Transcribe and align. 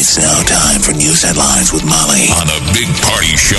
It's 0.00 0.16
now 0.16 0.42
time 0.44 0.80
for 0.80 0.92
news 0.92 1.24
headlines 1.24 1.72
with 1.72 1.84
Molly 1.84 2.30
on 2.30 2.46
the 2.46 2.60
Big 2.72 2.86
Party 3.02 3.34
Show 3.34 3.58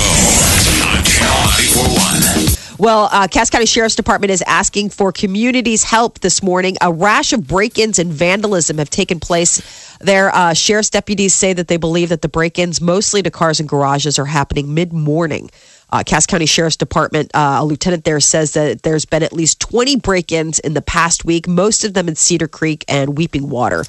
on 0.88 1.04
Channel 1.04 1.36
941. 1.76 2.56
Well, 2.78 3.10
uh, 3.12 3.28
Cass 3.28 3.50
County 3.50 3.66
Sheriff's 3.66 3.94
Department 3.94 4.30
is 4.30 4.42
asking 4.46 4.88
for 4.88 5.12
community's 5.12 5.84
help 5.84 6.20
this 6.20 6.42
morning. 6.42 6.78
A 6.80 6.90
rash 6.90 7.34
of 7.34 7.46
break 7.46 7.78
ins 7.78 7.98
and 7.98 8.10
vandalism 8.10 8.78
have 8.78 8.88
taken 8.88 9.20
place 9.20 9.60
there. 9.98 10.34
Uh, 10.34 10.54
sheriff's 10.54 10.88
deputies 10.88 11.34
say 11.34 11.52
that 11.52 11.68
they 11.68 11.76
believe 11.76 12.08
that 12.08 12.22
the 12.22 12.28
break 12.28 12.58
ins, 12.58 12.80
mostly 12.80 13.20
to 13.20 13.30
cars 13.30 13.60
and 13.60 13.68
garages, 13.68 14.18
are 14.18 14.24
happening 14.24 14.72
mid 14.72 14.94
morning. 14.94 15.50
Uh, 15.90 16.02
Cass 16.06 16.24
County 16.24 16.46
Sheriff's 16.46 16.76
Department, 16.78 17.30
uh, 17.34 17.58
a 17.60 17.64
lieutenant 17.66 18.04
there 18.04 18.18
says 18.18 18.54
that 18.54 18.80
there's 18.80 19.04
been 19.04 19.22
at 19.22 19.34
least 19.34 19.60
20 19.60 19.96
break 19.96 20.32
ins 20.32 20.58
in 20.58 20.72
the 20.72 20.80
past 20.80 21.22
week, 21.26 21.46
most 21.46 21.84
of 21.84 21.92
them 21.92 22.08
in 22.08 22.14
Cedar 22.16 22.48
Creek 22.48 22.86
and 22.88 23.18
Weeping 23.18 23.50
Water. 23.50 23.84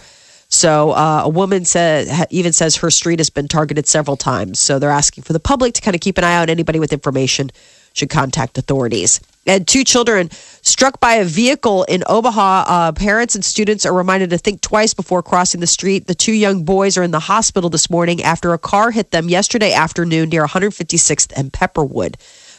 So 0.52 0.92
uh, 0.92 1.22
a 1.24 1.30
woman 1.30 1.64
said 1.64 2.28
even 2.30 2.52
says 2.52 2.76
her 2.78 2.92
street 2.92 3.20
has 3.20 3.30
been 3.30 3.48
targeted 3.48 3.88
several 3.88 4.18
times. 4.18 4.60
So 4.60 4.80
they're 4.80 4.90
asking 4.90 5.24
for 5.24 5.34
the 5.34 5.40
public 5.40 5.74
to 5.76 5.82
kind 5.82 5.96
of 5.96 6.02
keep 6.02 6.18
an 6.18 6.26
eye 6.26 6.36
out. 6.36 6.50
Anybody 6.50 6.80
with 6.80 6.92
information 6.92 7.52
should 7.94 8.10
contact 8.10 8.58
authorities. 8.58 9.22
And 9.48 9.68
two 9.68 9.84
children 9.84 10.30
struck 10.62 11.00
by 11.00 11.16
a 11.16 11.26
vehicle 11.26 11.84
in 11.86 12.04
Omaha. 12.06 12.66
Uh, 12.68 12.92
parents 12.92 13.34
and 13.34 13.44
students 13.44 13.86
are 13.86 13.94
reminded 13.94 14.30
to 14.30 14.38
think 14.38 14.62
twice 14.62 14.94
before 14.94 15.24
crossing 15.24 15.62
the 15.62 15.68
street. 15.68 16.06
The 16.06 16.16
two 16.16 16.34
young 16.34 16.64
boys 16.64 16.98
are 16.98 17.04
in 17.04 17.12
the 17.12 17.20
hospital 17.20 17.70
this 17.70 17.90
morning 17.90 18.22
after 18.22 18.54
a 18.54 18.60
car 18.60 18.92
hit 18.92 19.12
them 19.12 19.30
yesterday 19.30 19.74
afternoon 19.74 20.30
near 20.30 20.46
156th 20.46 21.32
and 21.36 21.52
Pepperwood. 21.52 22.18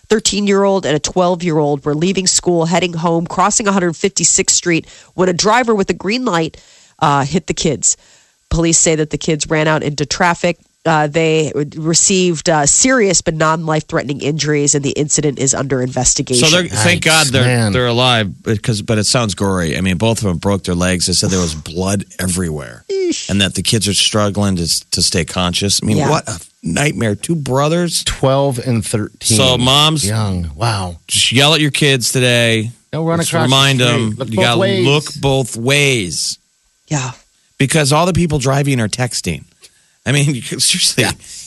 13 0.09 0.47
year 0.47 0.65
old 0.65 0.85
and 0.85 0.97
a 0.97 1.01
12 1.01 1.43
year 1.43 1.59
old 1.59 1.85
were 1.85 1.95
leaving 1.95 2.27
school, 2.27 2.67
heading 2.67 2.95
home, 2.95 3.27
crossing 3.27 3.67
156th 3.67 4.51
Street 4.51 4.89
when 5.15 5.29
a 5.29 5.33
driver 5.33 5.75
with 5.75 5.89
a 5.91 5.95
green 5.95 6.25
light 6.25 6.57
uh, 7.03 7.25
hit 7.27 7.47
the 7.49 7.55
kids. 7.55 7.97
Police 8.49 8.79
say 8.79 8.95
that 8.97 9.11
the 9.11 9.19
kids 9.19 9.47
ran 9.49 9.69
out 9.69 9.83
into 9.83 10.07
traffic. 10.07 10.59
Uh, 10.85 11.07
they 11.07 11.53
received 11.77 12.49
uh, 12.49 12.67
serious 12.67 13.21
but 13.23 13.35
non 13.35 13.65
life 13.67 13.87
threatening 13.87 14.21
injuries, 14.21 14.75
and 14.75 14.85
the 14.85 14.91
incident 14.91 15.39
is 15.39 15.55
under 15.55 15.81
investigation. 15.81 16.45
So 16.49 16.51
they're, 16.63 16.69
thank 16.69 17.05
God 17.05 17.29
they're 17.29 17.45
man. 17.45 17.73
they're 17.73 17.87
alive 17.87 18.43
because 18.43 18.83
but 18.83 18.99
it 18.99 19.05
sounds 19.05 19.35
gory. 19.37 19.77
I 19.77 19.81
mean, 19.81 19.97
both 19.97 20.19
of 20.19 20.25
them 20.25 20.39
broke 20.39 20.65
their 20.65 20.75
legs. 20.75 21.07
They 21.07 21.13
said 21.13 21.31
there 21.31 21.39
was 21.41 21.55
blood 21.55 22.05
everywhere, 22.19 22.85
and 23.29 23.41
that 23.41 23.55
the 23.55 23.63
kids 23.63 23.87
are 23.87 23.95
struggling 23.95 24.57
to 24.57 24.91
to 24.91 25.03
stay 25.03 25.25
conscious. 25.25 25.81
I 25.81 25.87
mean, 25.87 25.99
Yeah. 25.99 26.11
what 26.11 26.29
a 26.29 26.41
nightmare! 26.65 27.15
Two 27.15 27.37
brothers. 27.37 28.03
12 28.05 28.59
and 28.67 28.85
13. 28.85 29.37
So 29.39 29.57
moms, 29.59 30.05
Young. 30.05 30.51
Wow. 30.57 30.97
just 31.07 31.31
yell 31.31 31.55
at 31.55 31.61
your 31.61 31.71
kids 31.71 32.11
today. 32.11 32.73
Don't 32.91 33.07
run 33.07 33.21
Just 33.21 33.31
across 33.31 33.45
remind 33.45 33.79
street. 33.81 33.89
them 33.93 34.11
Look 34.17 34.31
you 34.31 34.37
got 34.37 34.57
to 34.57 34.81
look 34.83 35.05
both 35.21 35.57
ways 35.57 36.39
yeah. 36.93 37.13
because 37.59 37.93
all 37.93 38.07
the 38.07 38.13
people 38.13 38.39
driving 38.39 38.81
are 38.81 38.89
texting. 38.89 39.45
I 40.05 40.13
mean, 40.13 40.35
you- 40.35 40.43
seriously, 40.61 41.05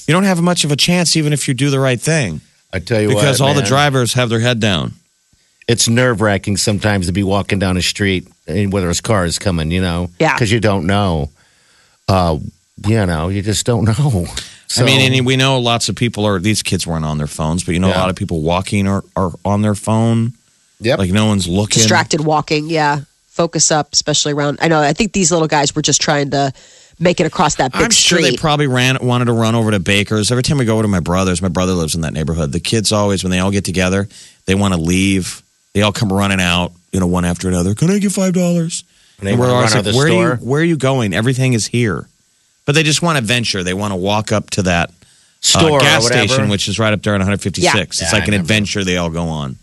you 0.08 0.14
don't 0.14 0.24
have 0.24 0.42
much 0.42 0.64
of 0.66 0.72
a 0.72 0.76
chance 0.76 1.16
even 1.16 1.34
if 1.34 1.48
you 1.48 1.54
do 1.54 1.70
the 1.70 1.80
right 1.80 2.00
thing 2.00 2.42
I 2.74 2.80
tell 2.80 3.02
you 3.02 3.10
because 3.10 3.40
what. 3.40 3.48
all 3.48 3.54
the 3.54 3.62
drivers 3.62 4.14
have 4.14 4.30
their 4.30 4.40
head 4.42 4.60
down. 4.60 4.94
It's 5.67 5.88
nerve 5.88 6.22
wracking 6.22 6.58
sometimes 6.58 7.08
to 7.08 7.14
be 7.14 7.23
walking 7.23 7.58
down 7.58 7.78
a 7.78 7.82
street 7.82 8.28
and 8.48 8.72
whether 8.72 8.89
it's 8.89 9.02
cars 9.02 9.39
coming, 9.39 9.72
you 9.72 9.82
know? 9.82 10.10
Yeah. 10.20 10.34
Because 10.34 10.52
you 10.52 10.60
don't 10.60 10.86
know. 10.86 11.30
Uh, 12.08 12.38
you 12.86 13.05
know, 13.05 13.30
you 13.30 13.42
just 13.42 13.66
don't 13.66 13.86
know. 14.00 14.26
So, 14.67 14.84
I 14.84 14.86
mean, 14.86 15.14
and 15.14 15.26
we 15.26 15.38
know 15.38 15.60
lots 15.60 15.89
of 15.89 15.95
people 15.95 16.26
are. 16.26 16.39
These 16.39 16.61
kids 16.64 16.86
weren't 16.86 17.05
on 17.05 17.17
their 17.17 17.28
phones, 17.28 17.64
but 17.64 17.73
you 17.73 17.80
know, 17.80 17.88
a 17.88 17.98
lot 17.98 18.10
of 18.10 18.16
people 18.16 18.42
walking 18.42 18.88
are, 18.88 19.04
are 19.16 19.32
on 19.44 19.61
their 19.61 19.76
phone. 19.76 20.34
Yep. 20.82 21.00
Like 21.00 21.11
no 21.11 21.28
one's 21.28 21.48
looking. 21.48 21.80
Distracted 21.80 22.22
walking. 22.22 22.70
Yeah. 22.70 23.02
Focus 23.36 23.70
up, 23.70 23.92
especially 23.94 24.32
around. 24.32 24.60
I 24.62 24.70
know. 24.70 24.80
I 24.80 24.94
think 24.94 25.12
these 25.12 25.30
little 25.32 25.48
guys 25.48 25.76
were 25.76 25.82
just 25.82 26.00
trying 26.02 26.30
to 26.32 26.54
make 27.00 27.20
it 27.20 27.26
across 27.26 27.56
that 27.56 27.73
big 27.73 27.82
I'm 27.82 27.92
sure 27.92 28.18
street. 28.20 28.32
they 28.32 28.38
probably 28.38 28.68
ran 28.68 28.98
wanted 29.02 29.26
to 29.26 29.34
run 29.34 29.56
over 29.56 29.72
to 29.72 29.80
Baker's. 29.80 30.32
Every 30.32 30.42
time 30.44 30.58
we 30.58 30.64
go 30.64 30.76
over 30.76 30.84
to 30.84 30.88
my 30.88 31.02
brother's, 31.02 31.42
my 31.42 31.50
brother 31.50 31.73
lives 31.73 31.96
in 31.96 32.02
that 32.02 32.14
neighborhood. 32.14 32.54
The 32.54 32.62
kids 32.62 32.94
always, 32.94 33.23
when 33.23 33.32
they 33.32 33.40
all 33.40 33.52
get 33.52 33.66
together, 33.66 34.08
they 34.46 34.56
want 34.56 34.73
to 34.73 34.80
leave. 34.80 35.44
They 35.73 35.82
all 35.82 35.92
come 35.92 36.12
running 36.14 36.40
out, 36.40 36.72
you 36.94 37.02
know, 37.02 37.08
one 37.08 37.26
after 37.26 37.50
another. 37.50 37.76
Can 37.76 37.90
I 37.92 38.00
get 38.00 38.14
five 38.14 38.34
dollars? 38.34 38.86
And 39.20 39.28
they 39.28 39.32
And 39.32 39.40
we're 39.42 39.48
wanna 39.48 39.58
always 39.58 39.76
like, 39.76 39.84
the 39.84 39.94
where 39.94 40.08
store. 40.08 40.32
are 40.32 40.36
you? 40.36 40.46
Where 40.50 40.62
are 40.62 40.64
you 40.64 40.78
going? 40.78 41.14
Everything 41.14 41.52
is 41.52 41.67
here, 41.67 42.08
but 42.66 42.73
they 42.76 42.84
just 42.84 43.02
want 43.02 43.17
to 43.17 43.23
venture. 43.23 43.64
They 43.64 43.73
want 43.73 43.92
to 43.92 43.98
walk 43.98 44.32
up 44.32 44.50
to 44.52 44.62
that 44.64 44.90
uh, 44.90 44.94
Store 45.42 45.72
or 45.72 45.80
gas 45.82 46.04
whatever. 46.04 46.28
station, 46.30 46.48
which 46.50 46.70
is 46.70 46.80
right 46.80 46.94
up 46.94 47.02
there 47.04 47.14
on 47.14 47.20
156. 47.20 47.64
Yeah. 47.76 47.82
It's 47.82 48.02
Yeah, 48.02 48.08
like 48.08 48.14
I 48.14 48.17
an 48.17 48.32
remember. 48.32 48.42
adventure 48.44 48.84
they 48.86 48.96
all 48.96 49.10
go 49.10 49.28
on. 49.28 49.58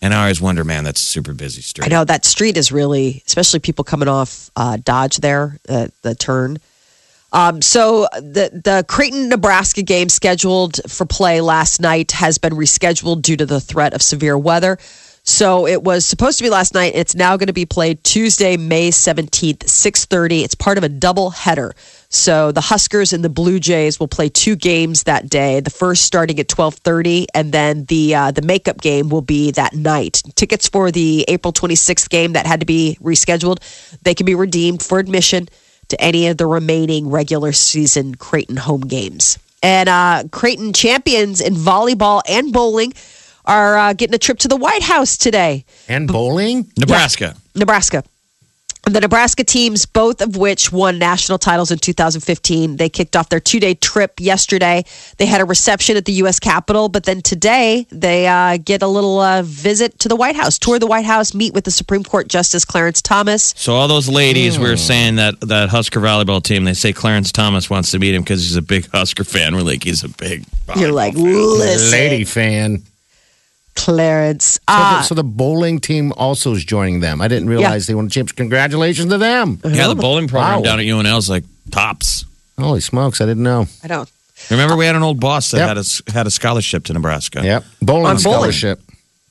And 0.00 0.14
I 0.14 0.22
always 0.22 0.40
wonder, 0.40 0.62
man, 0.62 0.84
that's 0.84 1.00
a 1.00 1.04
super 1.04 1.34
busy 1.34 1.60
street. 1.60 1.84
I 1.84 1.88
know 1.88 2.04
that 2.04 2.24
street 2.24 2.56
is 2.56 2.70
really, 2.70 3.22
especially 3.26 3.58
people 3.58 3.84
coming 3.84 4.08
off 4.08 4.50
uh, 4.54 4.76
Dodge 4.76 5.16
there, 5.16 5.58
uh, 5.68 5.88
the 6.02 6.14
turn. 6.14 6.58
Um, 7.32 7.60
so 7.60 8.06
the 8.14 8.50
the 8.64 8.84
Creighton, 8.88 9.28
Nebraska 9.28 9.82
game 9.82 10.08
scheduled 10.08 10.80
for 10.88 11.04
play 11.04 11.40
last 11.40 11.80
night 11.80 12.12
has 12.12 12.38
been 12.38 12.54
rescheduled 12.54 13.22
due 13.22 13.36
to 13.36 13.44
the 13.44 13.60
threat 13.60 13.92
of 13.92 14.00
severe 14.00 14.38
weather. 14.38 14.78
So 15.24 15.66
it 15.66 15.82
was 15.82 16.06
supposed 16.06 16.38
to 16.38 16.44
be 16.44 16.48
last 16.48 16.72
night. 16.72 16.92
It's 16.94 17.14
now 17.14 17.36
going 17.36 17.48
to 17.48 17.52
be 17.52 17.66
played 17.66 18.02
Tuesday, 18.02 18.56
May 18.56 18.90
seventeenth, 18.90 19.68
six 19.68 20.06
thirty. 20.06 20.42
It's 20.42 20.54
part 20.54 20.78
of 20.78 20.84
a 20.84 20.88
double 20.88 21.30
header. 21.30 21.74
So 22.10 22.52
the 22.52 22.62
Huskers 22.62 23.12
and 23.12 23.22
the 23.22 23.28
Blue 23.28 23.60
Jays 23.60 24.00
will 24.00 24.08
play 24.08 24.30
two 24.30 24.56
games 24.56 25.02
that 25.02 25.28
day. 25.28 25.60
The 25.60 25.70
first 25.70 26.04
starting 26.04 26.40
at 26.40 26.48
twelve 26.48 26.74
thirty, 26.76 27.26
and 27.34 27.52
then 27.52 27.84
the 27.84 28.14
uh, 28.14 28.30
the 28.30 28.42
makeup 28.42 28.80
game 28.80 29.10
will 29.10 29.20
be 29.22 29.50
that 29.52 29.74
night. 29.74 30.22
Tickets 30.34 30.68
for 30.68 30.90
the 30.90 31.26
April 31.28 31.52
twenty 31.52 31.74
sixth 31.74 32.08
game 32.08 32.32
that 32.32 32.46
had 32.46 32.60
to 32.60 32.66
be 32.66 32.96
rescheduled, 33.02 33.58
they 34.02 34.14
can 34.14 34.24
be 34.24 34.34
redeemed 34.34 34.82
for 34.82 34.98
admission 34.98 35.48
to 35.88 36.00
any 36.00 36.28
of 36.28 36.38
the 36.38 36.46
remaining 36.46 37.10
regular 37.10 37.52
season 37.52 38.14
Creighton 38.14 38.56
home 38.56 38.82
games. 38.82 39.38
And 39.62 39.88
uh, 39.88 40.24
Creighton 40.30 40.72
champions 40.72 41.40
in 41.40 41.54
volleyball 41.54 42.22
and 42.28 42.52
bowling 42.52 42.94
are 43.44 43.76
uh, 43.76 43.92
getting 43.92 44.14
a 44.14 44.18
trip 44.18 44.38
to 44.40 44.48
the 44.48 44.56
White 44.56 44.82
House 44.82 45.16
today. 45.16 45.64
And 45.88 46.06
bowling? 46.06 46.70
Nebraska. 46.76 47.34
Nebraska. 47.54 48.04
The 48.88 49.02
Nebraska 49.02 49.44
teams, 49.44 49.84
both 49.84 50.22
of 50.22 50.38
which 50.38 50.72
won 50.72 50.98
national 50.98 51.36
titles 51.36 51.70
in 51.70 51.78
2015, 51.78 52.76
they 52.76 52.88
kicked 52.88 53.16
off 53.16 53.28
their 53.28 53.38
two 53.38 53.60
day 53.60 53.74
trip 53.74 54.14
yesterday. 54.18 54.84
They 55.18 55.26
had 55.26 55.42
a 55.42 55.44
reception 55.44 55.98
at 55.98 56.06
the 56.06 56.12
U.S. 56.12 56.40
Capitol, 56.40 56.88
but 56.88 57.04
then 57.04 57.20
today 57.20 57.86
they 57.90 58.26
uh, 58.26 58.56
get 58.56 58.80
a 58.80 58.86
little 58.86 59.20
uh, 59.20 59.42
visit 59.42 59.98
to 60.00 60.08
the 60.08 60.16
White 60.16 60.36
House, 60.36 60.58
tour 60.58 60.78
the 60.78 60.86
White 60.86 61.04
House, 61.04 61.34
meet 61.34 61.52
with 61.52 61.64
the 61.64 61.70
Supreme 61.70 62.02
Court 62.02 62.28
Justice 62.28 62.64
Clarence 62.64 63.02
Thomas. 63.02 63.52
So 63.58 63.74
all 63.74 63.88
those 63.88 64.08
ladies 64.08 64.58
we 64.58 64.64
were 64.64 64.76
saying 64.78 65.16
that 65.16 65.38
that 65.42 65.68
Husker 65.68 66.00
volleyball 66.00 66.42
team, 66.42 66.64
they 66.64 66.74
say 66.74 66.94
Clarence 66.94 67.30
Thomas 67.30 67.68
wants 67.68 67.90
to 67.90 67.98
meet 67.98 68.14
him 68.14 68.22
because 68.22 68.42
he's 68.42 68.56
a 68.56 68.62
big 68.62 68.88
Husker 68.90 69.24
fan. 69.24 69.54
We're 69.54 69.62
like, 69.62 69.84
he's 69.84 70.02
a 70.02 70.08
big. 70.08 70.44
You're 70.76 70.92
like, 70.92 71.14
listen, 71.14 71.90
Lady 71.90 72.24
fan. 72.24 72.82
Clarence. 73.78 74.44
So, 74.44 74.58
Ah, 74.68 74.98
the, 75.00 75.06
so 75.06 75.14
the 75.14 75.24
bowling 75.24 75.80
team 75.80 76.12
also 76.16 76.52
is 76.52 76.64
joining 76.64 77.00
them. 77.00 77.20
I 77.20 77.28
didn't 77.28 77.48
realize 77.48 77.86
they 77.86 77.94
won 77.94 78.06
a 78.06 78.08
championship. 78.08 78.36
Congratulations 78.36 79.10
to 79.10 79.18
them. 79.18 79.60
Yeah, 79.64 79.88
the 79.88 79.94
bowling 79.94 80.28
program 80.28 80.56
Wow. 80.58 80.62
down 80.62 80.80
at 80.80 80.86
UNL 80.86 81.18
is 81.18 81.30
like 81.30 81.44
tops. 81.70 82.24
Holy 82.58 82.80
smokes, 82.80 83.20
I 83.20 83.26
didn't 83.26 83.42
know. 83.44 83.66
I 83.84 83.86
don't. 83.88 84.10
Remember, 84.50 84.76
we 84.76 84.84
had 84.86 84.96
an 84.96 85.02
old 85.02 85.20
boss 85.20 85.50
that 85.52 85.58
Yep. 85.58 85.68
had 85.68 85.76
a 85.76 85.80
s- 85.80 86.02
had 86.12 86.26
a 86.26 86.30
scholarship 86.30 86.84
to 86.84 86.92
Nebraska. 86.92 87.40
Yep. 87.42 87.64
Bowling 87.82 88.06
On 88.06 88.16
bowling. 88.22 88.52
scholarship. 88.52 88.80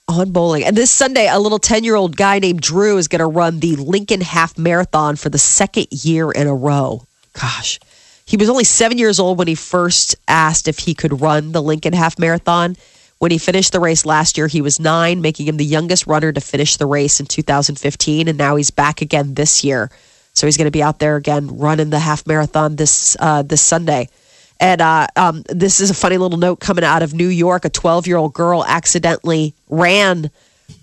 on 0.09 0.31
bowling. 0.31 0.63
And 0.63 0.75
this 0.77 0.89
Sunday, 0.89 1.27
a 1.27 1.37
little 1.37 1.59
10 1.59 1.83
year 1.83 1.95
old 1.95 2.15
guy 2.15 2.39
named 2.39 2.61
Drew 2.61 2.97
is 2.97 3.09
going 3.09 3.19
to 3.19 3.25
run 3.27 3.59
the 3.59 3.75
Lincoln 3.75 4.21
Half 4.21 4.57
Marathon 4.57 5.17
for 5.17 5.27
the 5.29 5.37
second 5.37 5.87
year 5.91 6.31
in 6.31 6.47
a 6.47 6.55
row. 6.55 7.03
Gosh. 7.33 7.77
He 8.25 8.37
was 8.37 8.49
only 8.49 8.63
seven 8.63 8.97
years 8.97 9.19
old 9.19 9.37
when 9.37 9.47
he 9.49 9.55
first 9.55 10.15
asked 10.29 10.67
if 10.69 10.79
he 10.79 10.93
could 10.93 11.19
run 11.21 11.51
the 11.51 11.61
Lincoln 11.61 11.91
Half 11.93 12.17
Marathon. 12.19 12.77
When 13.19 13.31
he 13.31 13.37
finished 13.37 13.71
the 13.71 13.79
race 13.79 14.05
last 14.05 14.37
year, 14.37 14.47
he 14.47 14.61
was 14.61 14.79
nine, 14.79 15.21
making 15.21 15.47
him 15.47 15.57
the 15.57 15.65
youngest 15.65 16.05
runner 16.05 16.31
to 16.31 16.41
finish 16.41 16.77
the 16.77 16.85
race 16.85 17.19
in 17.19 17.25
2015. 17.25 18.27
And 18.27 18.37
now 18.37 18.55
he's 18.55 18.69
back 18.69 19.01
again 19.01 19.33
this 19.33 19.63
year. 19.63 19.89
So 20.33 20.45
he's 20.45 20.57
going 20.57 20.65
to 20.67 20.71
be 20.71 20.83
out 20.83 20.99
there 20.99 21.15
again 21.15 21.57
running 21.57 21.89
the 21.89 21.99
half 21.99 22.27
marathon 22.27 22.75
this 22.75 23.17
uh, 23.19 23.41
this 23.41 23.61
Sunday. 23.61 24.09
And 24.59 24.81
uh, 24.81 25.07
um, 25.15 25.43
this 25.49 25.79
is 25.79 25.89
a 25.89 25.95
funny 25.95 26.17
little 26.17 26.37
note 26.37 26.59
coming 26.59 26.83
out 26.83 27.01
of 27.01 27.13
New 27.13 27.27
York. 27.27 27.65
A 27.65 27.69
12 27.69 28.05
year 28.05 28.17
old 28.17 28.33
girl 28.33 28.63
accidentally 28.65 29.55
ran 29.69 30.29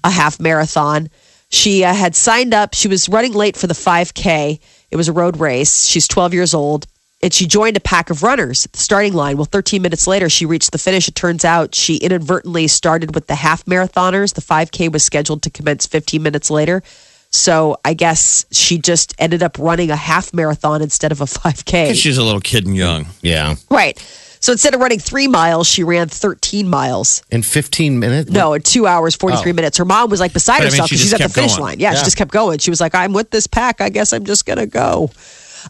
a 0.02 0.10
half 0.10 0.40
marathon. 0.40 1.10
She 1.50 1.84
uh, 1.84 1.94
had 1.94 2.16
signed 2.16 2.52
up. 2.52 2.74
She 2.74 2.88
was 2.88 3.08
running 3.08 3.32
late 3.32 3.56
for 3.56 3.68
the 3.68 3.74
5K. 3.74 4.58
It 4.90 4.96
was 4.96 5.08
a 5.08 5.12
road 5.12 5.36
race. 5.36 5.84
She's 5.84 6.08
12 6.08 6.34
years 6.34 6.54
old. 6.54 6.86
And 7.24 7.32
she 7.32 7.46
joined 7.46 7.76
a 7.76 7.80
pack 7.80 8.10
of 8.10 8.22
runners 8.22 8.66
at 8.66 8.72
the 8.72 8.78
starting 8.78 9.14
line. 9.14 9.36
Well, 9.38 9.46
13 9.46 9.80
minutes 9.82 10.06
later, 10.06 10.28
she 10.28 10.44
reached 10.46 10.70
the 10.72 10.78
finish. 10.78 11.08
It 11.08 11.14
turns 11.16 11.44
out 11.44 11.74
she 11.74 11.96
inadvertently 11.96 12.68
started 12.68 13.14
with 13.14 13.26
the 13.26 13.34
half 13.34 13.64
marathoners. 13.64 14.34
The 14.34 14.42
5K 14.42 14.92
was 14.92 15.02
scheduled 15.02 15.42
to 15.42 15.50
commence 15.50 15.86
15 15.86 16.22
minutes 16.22 16.50
later. 16.50 16.82
So 17.30 17.78
I 17.84 17.94
guess 17.94 18.44
she 18.52 18.78
just 18.78 19.14
ended 19.18 19.42
up 19.42 19.58
running 19.58 19.90
a 19.90 19.96
half 19.96 20.32
marathon 20.34 20.82
instead 20.82 21.10
of 21.12 21.20
a 21.20 21.24
5K. 21.24 21.94
She's 21.94 22.18
a 22.18 22.22
little 22.22 22.40
kid 22.42 22.66
and 22.66 22.76
young. 22.76 23.06
Yeah. 23.22 23.56
Right. 23.70 23.98
So 24.40 24.52
instead 24.52 24.74
of 24.74 24.80
running 24.80 24.98
three 24.98 25.26
miles, 25.26 25.66
she 25.66 25.82
ran 25.82 26.08
13 26.08 26.68
miles. 26.68 27.22
In 27.30 27.42
15 27.42 27.98
minutes? 27.98 28.30
No, 28.30 28.52
in 28.52 28.60
two 28.60 28.86
hours, 28.86 29.16
43 29.16 29.50
Oh. 29.50 29.54
minutes. 29.54 29.78
Her 29.78 29.86
mom 29.86 30.10
was 30.10 30.20
like 30.20 30.34
beside 30.34 30.58
But 30.58 30.64
I 30.64 30.64
mean, 30.66 30.72
herself 30.72 30.90
she 30.90 30.96
she's 30.98 31.14
at 31.14 31.20
the 31.22 31.28
finish 31.30 31.52
going. 31.52 31.62
line. 31.62 31.80
Yeah, 31.80 31.94
she 31.94 32.04
just 32.04 32.18
kept 32.18 32.30
going. 32.30 32.58
She 32.58 32.68
was 32.68 32.80
like, 32.82 32.94
I'm 32.94 33.14
with 33.14 33.30
this 33.30 33.46
pack. 33.46 33.80
I 33.80 33.88
guess 33.88 34.12
I'm 34.12 34.26
just 34.26 34.44
going 34.44 34.58
to 34.58 34.66
go. 34.66 35.10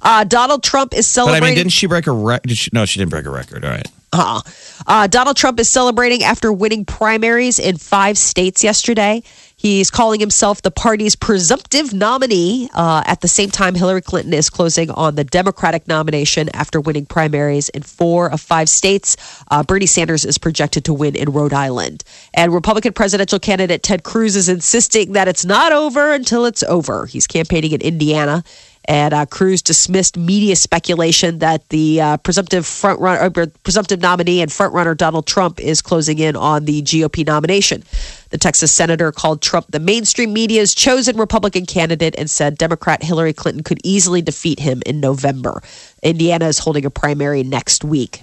Uh, 0.03 0.25
Donald 0.25 0.63
Trump 0.63 0.95
is 0.95 1.07
celebrating. 1.07 1.41
But 1.41 1.47
I 1.47 1.51
mean, 1.51 1.57
didn't 1.57 1.73
she 1.73 1.87
break 1.87 2.07
a 2.07 2.13
record? 2.13 2.51
No, 2.73 2.85
she 2.85 2.99
didn't 2.99 3.11
break 3.11 3.27
a 3.27 3.31
record. 3.31 3.65
All 3.65 3.71
right. 3.71 3.87
Uh-uh. 4.13 4.41
Uh, 4.87 5.07
Donald 5.09 5.37
Trump 5.37 5.59
is 5.59 5.69
celebrating 5.69 6.23
after 6.23 6.53
winning 6.53 6.85
primaries 6.85 7.59
in 7.59 7.77
five 7.77 8.17
states 8.17 8.63
yesterday. 8.63 9.23
He's 9.57 9.91
calling 9.91 10.21
himself 10.21 10.63
the 10.63 10.71
party's 10.71 11.17
presumptive 11.17 11.93
nominee. 11.95 12.69
Uh, 12.75 13.03
at 13.07 13.23
the 13.23 13.29
same 13.29 13.51
time, 13.51 13.75
Hillary 13.75 14.03
Clinton 14.03 14.35
is 14.35 14.51
closing 14.51 14.91
on 14.91 15.15
the 15.15 15.25
Democratic 15.25 15.89
nomination 15.89 16.49
after 16.55 16.81
winning 16.81 17.07
primaries 17.07 17.71
in 17.71 17.83
four 17.83 18.31
of 18.31 18.41
five 18.41 18.69
states. 18.69 19.17
Uh, 19.51 19.63
Bernie 19.63 19.87
Sanders 19.87 20.25
is 20.25 20.39
projected 20.39 20.85
to 20.85 20.93
win 20.93 21.17
in 21.17 21.33
Rhode 21.33 21.55
Island. 21.55 22.05
And 22.35 22.53
Republican 22.53 22.93
presidential 22.93 23.39
candidate 23.39 23.83
Ted 23.83 24.03
Cruz 24.03 24.37
is 24.37 24.49
insisting 24.49 25.13
that 25.13 25.29
it's 25.29 25.45
not 25.45 25.73
over 25.73 26.13
until 26.13 26.45
it's 26.45 26.63
over. 26.65 27.07
He's 27.07 27.27
campaigning 27.27 27.73
in 27.73 27.81
Indiana. 27.81 28.45
And 28.87 29.15
uh, 29.15 29.27
Cruz 29.27 29.63
dismissed 29.63 30.17
media 30.17 30.57
speculation 30.57 31.39
that 31.39 31.69
the 31.71 32.01
uh, 32.01 32.17
presumptive 32.19 32.67
front 32.67 33.01
runner, 33.01 33.31
or 33.35 33.47
presumptive 33.63 34.01
nominee 34.01 34.43
and 34.43 34.53
front 34.53 34.75
runner 34.75 34.95
Donald 34.95 35.27
Trump 35.27 35.59
is 35.59 35.81
closing 35.81 36.19
in 36.19 36.37
on 36.37 36.67
the 36.67 36.83
GOP 36.83 37.27
nomination. 37.27 37.83
The 38.31 38.39
Texas 38.39 38.73
senator 38.73 39.13
called 39.13 39.41
Trump 39.41 39.67
the 39.71 39.81
mainstream 39.81 40.33
media's 40.33 40.75
chosen 40.75 41.17
Republican 41.17 41.67
candidate 41.67 42.15
and 42.19 42.31
said 42.31 42.59
Democrat 42.59 43.03
Hillary 43.03 43.33
Clinton 43.33 43.63
could 43.63 43.81
easily 43.85 44.23
defeat 44.23 44.59
him 44.59 44.83
in 44.85 45.01
November. 45.01 45.63
Indiana 46.03 46.47
is 46.47 46.59
holding 46.59 46.85
a 46.85 46.91
primary 46.91 47.43
next 47.43 47.85
week. 47.85 48.23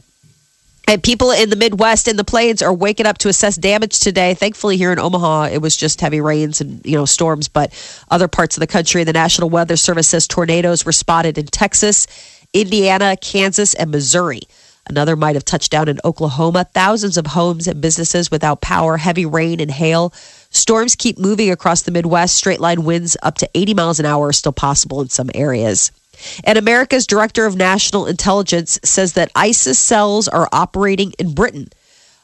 And 0.87 1.01
people 1.01 1.31
in 1.31 1.49
the 1.49 1.55
Midwest 1.55 2.07
and 2.07 2.17
the 2.17 2.23
plains 2.23 2.61
are 2.61 2.73
waking 2.73 3.05
up 3.05 3.17
to 3.19 3.29
assess 3.29 3.55
damage 3.55 3.99
today. 3.99 4.33
Thankfully, 4.33 4.77
here 4.77 4.91
in 4.91 4.99
Omaha, 4.99 5.49
it 5.51 5.61
was 5.61 5.75
just 5.75 6.01
heavy 6.01 6.21
rains 6.21 6.59
and 6.59 6.85
you 6.85 6.97
know 6.97 7.05
storms. 7.05 7.47
But 7.47 7.71
other 8.09 8.27
parts 8.27 8.57
of 8.57 8.61
the 8.61 8.67
country, 8.67 9.03
the 9.03 9.13
National 9.13 9.49
Weather 9.49 9.77
Service 9.77 10.09
says 10.09 10.27
tornadoes 10.27 10.83
were 10.85 10.91
spotted 10.91 11.37
in 11.37 11.45
Texas, 11.45 12.07
Indiana, 12.53 13.15
Kansas, 13.15 13.73
and 13.73 13.91
Missouri. 13.91 14.41
Another 14.87 15.15
might 15.15 15.35
have 15.35 15.45
touched 15.45 15.71
down 15.71 15.87
in 15.87 15.99
Oklahoma. 16.03 16.65
Thousands 16.73 17.17
of 17.17 17.27
homes 17.27 17.67
and 17.67 17.79
businesses 17.79 18.31
without 18.31 18.61
power, 18.61 18.97
heavy 18.97 19.25
rain 19.25 19.59
and 19.59 19.71
hail. 19.71 20.11
Storms 20.49 20.95
keep 20.95 21.17
moving 21.17 21.51
across 21.51 21.83
the 21.83 21.91
Midwest. 21.91 22.35
Straight 22.35 22.59
line 22.59 22.83
winds 22.83 23.15
up 23.21 23.37
to 23.37 23.49
80 23.53 23.75
miles 23.75 23.99
an 23.99 24.05
hour 24.05 24.27
are 24.27 24.33
still 24.33 24.51
possible 24.51 25.01
in 25.01 25.09
some 25.09 25.29
areas. 25.33 25.91
And 26.43 26.57
America's 26.57 27.07
Director 27.07 27.45
of 27.45 27.55
National 27.55 28.05
Intelligence 28.05 28.79
says 28.83 29.13
that 29.13 29.31
ISIS 29.35 29.79
cells 29.79 30.27
are 30.27 30.47
operating 30.51 31.13
in 31.19 31.33
Britain. 31.33 31.69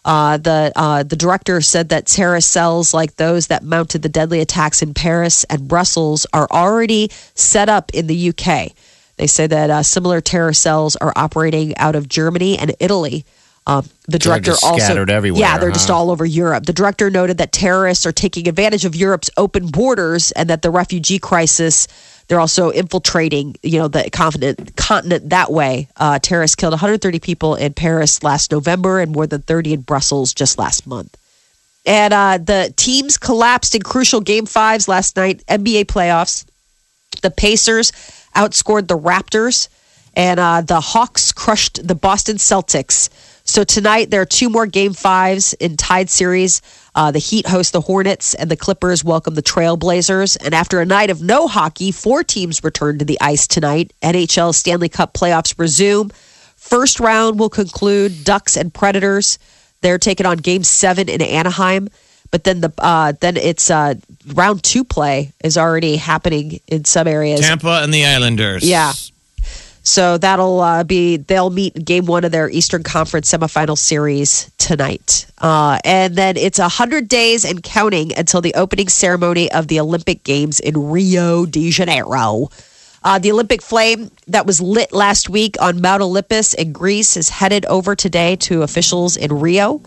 Uh, 0.05 0.38
the 0.38 0.71
uh, 0.77 1.03
the 1.03 1.17
director 1.17 1.59
said 1.59 1.89
that 1.89 2.05
terrorist 2.05 2.49
cells 2.49 2.94
like 2.94 3.17
those 3.17 3.47
that 3.47 3.61
mounted 3.61 4.01
the 4.01 4.09
deadly 4.09 4.39
attacks 4.39 4.81
in 4.81 4.94
Paris 4.94 5.44
and 5.45 5.67
Brussels 5.67 6.25
are 6.31 6.47
already 6.49 7.09
set 7.35 7.67
up 7.67 7.91
in 7.94 8.07
the 8.07 8.29
UK. 8.29 8.71
They 9.17 9.27
say 9.27 9.47
that 9.47 9.69
uh, 9.69 9.83
similar 9.83 10.21
terror 10.21 10.53
cells 10.53 10.95
are 10.95 11.11
operating 11.17 11.75
out 11.77 11.95
of 11.95 12.07
Germany 12.07 12.57
and 12.57 12.73
Italy. 12.79 13.25
Um, 13.65 13.85
the 14.07 14.17
director 14.17 14.51
just 14.51 14.63
also 14.63 14.79
scattered 14.81 15.09
everywhere, 15.09 15.41
Yeah, 15.41 15.57
they're 15.57 15.71
just 15.71 15.89
all 15.89 16.09
over 16.09 16.25
Europe. 16.25 16.65
The 16.65 16.73
director 16.73 17.09
noted 17.09 17.39
that 17.39 17.51
terrorists 17.51 18.05
are 18.05 18.13
taking 18.13 18.47
advantage 18.47 18.85
of 18.85 18.95
Europe's 18.95 19.29
open 19.35 19.67
borders 19.67 20.31
and 20.31 20.49
that 20.49 20.61
the 20.61 20.71
refugee 20.71 21.19
crisis. 21.19 21.88
They're 22.27 22.39
also 22.39 22.69
infiltrating, 22.69 23.56
you 23.63 23.79
know, 23.79 23.88
the 23.88 24.09
continent 24.09 24.75
continent 24.75 25.29
that 25.29 25.51
way. 25.51 25.88
Uh, 25.95 26.19
terrorists 26.19 26.56
killed 26.56 26.74
130 26.74 27.19
people 27.19 27.56
in 27.56 27.74
Paris 27.74 28.21
last 28.21 28.51
November 28.51 29.00
and 29.00 29.12
more 29.12 29.27
than 29.27 29.41
30 29.41 29.74
in 29.74 29.81
Brussels 29.81 30.33
just 30.33 30.57
last 30.57 30.85
month. 30.85 31.18
And 31.85 32.13
uh, 32.13 32.38
the 32.38 32.74
teams 32.75 33.18
collapsed 33.18 33.74
in 33.74 33.81
crucial 33.81 34.19
game 34.19 34.45
fives 34.45 34.89
last 34.89 35.15
night, 35.15 35.41
NBA 35.47 35.85
playoffs. 35.85 36.45
The 37.21 37.31
Pacers 37.31 37.91
outscored 38.35 38.88
the 38.88 38.97
Raptors, 38.97 39.69
and 40.13 40.38
uh, 40.38 40.62
the 40.62 40.81
Hawks 40.81 41.31
crushed 41.31 41.88
the 41.88 41.95
Boston 41.95 42.35
Celtics. 42.35 43.09
So 43.45 43.63
tonight 43.63 44.12
there 44.12 44.19
are 44.19 44.25
two 44.25 44.50
more 44.50 44.68
game 44.68 44.94
fives 44.94 45.53
in 45.53 45.77
tied 45.77 46.09
series. 46.09 46.62
Uh, 46.97 47.11
the 47.11 47.19
Heat 47.19 47.45
host 47.45 47.73
the 47.73 47.81
Hornets, 47.81 48.33
and 48.33 48.49
the 48.49 48.57
Clippers 48.57 49.03
welcome 49.03 49.35
the 49.35 49.44
Trailblazers. 49.44 50.35
And 50.44 50.55
after 50.55 50.81
a 50.81 50.85
night 50.85 51.11
of 51.11 51.21
no 51.21 51.47
hockey, 51.47 51.91
four 51.91 52.23
teams 52.23 52.63
return 52.63 52.97
to 52.97 53.05
the 53.05 53.21
ice 53.21 53.45
tonight. 53.45 53.94
NHL 54.01 54.51
Stanley 54.55 54.89
Cup 54.89 55.13
playoffs 55.13 55.53
resume. 55.59 56.09
First 56.55 56.99
round 56.99 57.39
will 57.39 57.51
conclude 57.51 58.23
Ducks 58.23 58.57
and 58.57 58.73
Predators. 58.73 59.38
They're 59.81 59.99
taking 59.99 60.25
on 60.25 60.38
Game 60.38 60.63
Seven 60.63 61.07
in 61.07 61.21
Anaheim. 61.21 61.89
But 62.31 62.44
then 62.44 62.61
the 62.61 62.73
uh, 62.79 63.13
then 63.21 63.38
it's 63.38 63.69
uh, 63.69 63.94
round 64.33 64.63
two 64.63 64.83
play 64.83 65.33
is 65.44 65.55
already 65.55 65.97
happening 65.97 66.61
in 66.65 66.83
some 66.83 67.07
areas. 67.07 67.41
Tampa 67.41 67.81
and 67.83 67.94
the 67.94 68.05
Islanders. 68.07 68.67
Yeah. 68.67 68.94
So 69.88 70.18
that'll 70.18 70.60
uh, 70.60 70.84
be 70.84 71.16
they'll 71.16 71.50
meet 71.50 71.86
game 71.86 72.07
one 72.07 72.25
of 72.25 72.34
their 72.34 72.50
Eastern 72.50 72.84
Conference 72.84 73.31
semifinal 73.31 73.78
series 73.78 74.51
tonight, 74.57 75.25
uh, 75.38 75.80
and 75.86 76.13
then 76.13 76.36
it's 76.36 76.60
hundred 76.60 77.07
days 77.07 77.45
and 77.45 77.63
counting 77.63 78.12
until 78.18 78.42
the 78.42 78.54
opening 78.56 78.89
ceremony 78.89 79.50
of 79.50 79.69
the 79.69 79.80
Olympic 79.80 80.25
Games 80.25 80.60
in 80.60 80.89
Rio 80.92 81.45
de 81.45 81.72
Janeiro. 81.72 82.50
Uh, 83.01 83.18
the 83.18 83.31
Olympic 83.31 83.62
flame 83.62 84.12
that 84.28 84.45
was 84.45 84.60
lit 84.60 84.92
last 84.92 85.30
week 85.30 85.56
on 85.62 85.80
Mount 85.80 86.01
Olympus 86.01 86.54
in 86.54 86.74
Greece 86.74 87.16
is 87.16 87.30
headed 87.30 87.66
over 87.68 87.95
today 87.95 88.36
to 88.36 88.63
officials 88.63 89.16
in 89.16 89.31
Rio. 89.40 89.81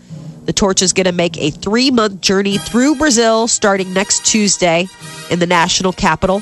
The 0.45 0.53
torch 0.53 0.81
is 0.81 0.93
going 0.93 1.05
to 1.05 1.11
make 1.11 1.37
a 1.37 1.51
three 1.51 1.91
month 1.91 2.21
journey 2.21 2.57
through 2.57 2.95
Brazil 2.95 3.47
starting 3.47 3.93
next 3.93 4.25
Tuesday 4.25 4.87
in 5.29 5.37
the 5.37 5.45
national 5.45 5.93
capital. 5.93 6.41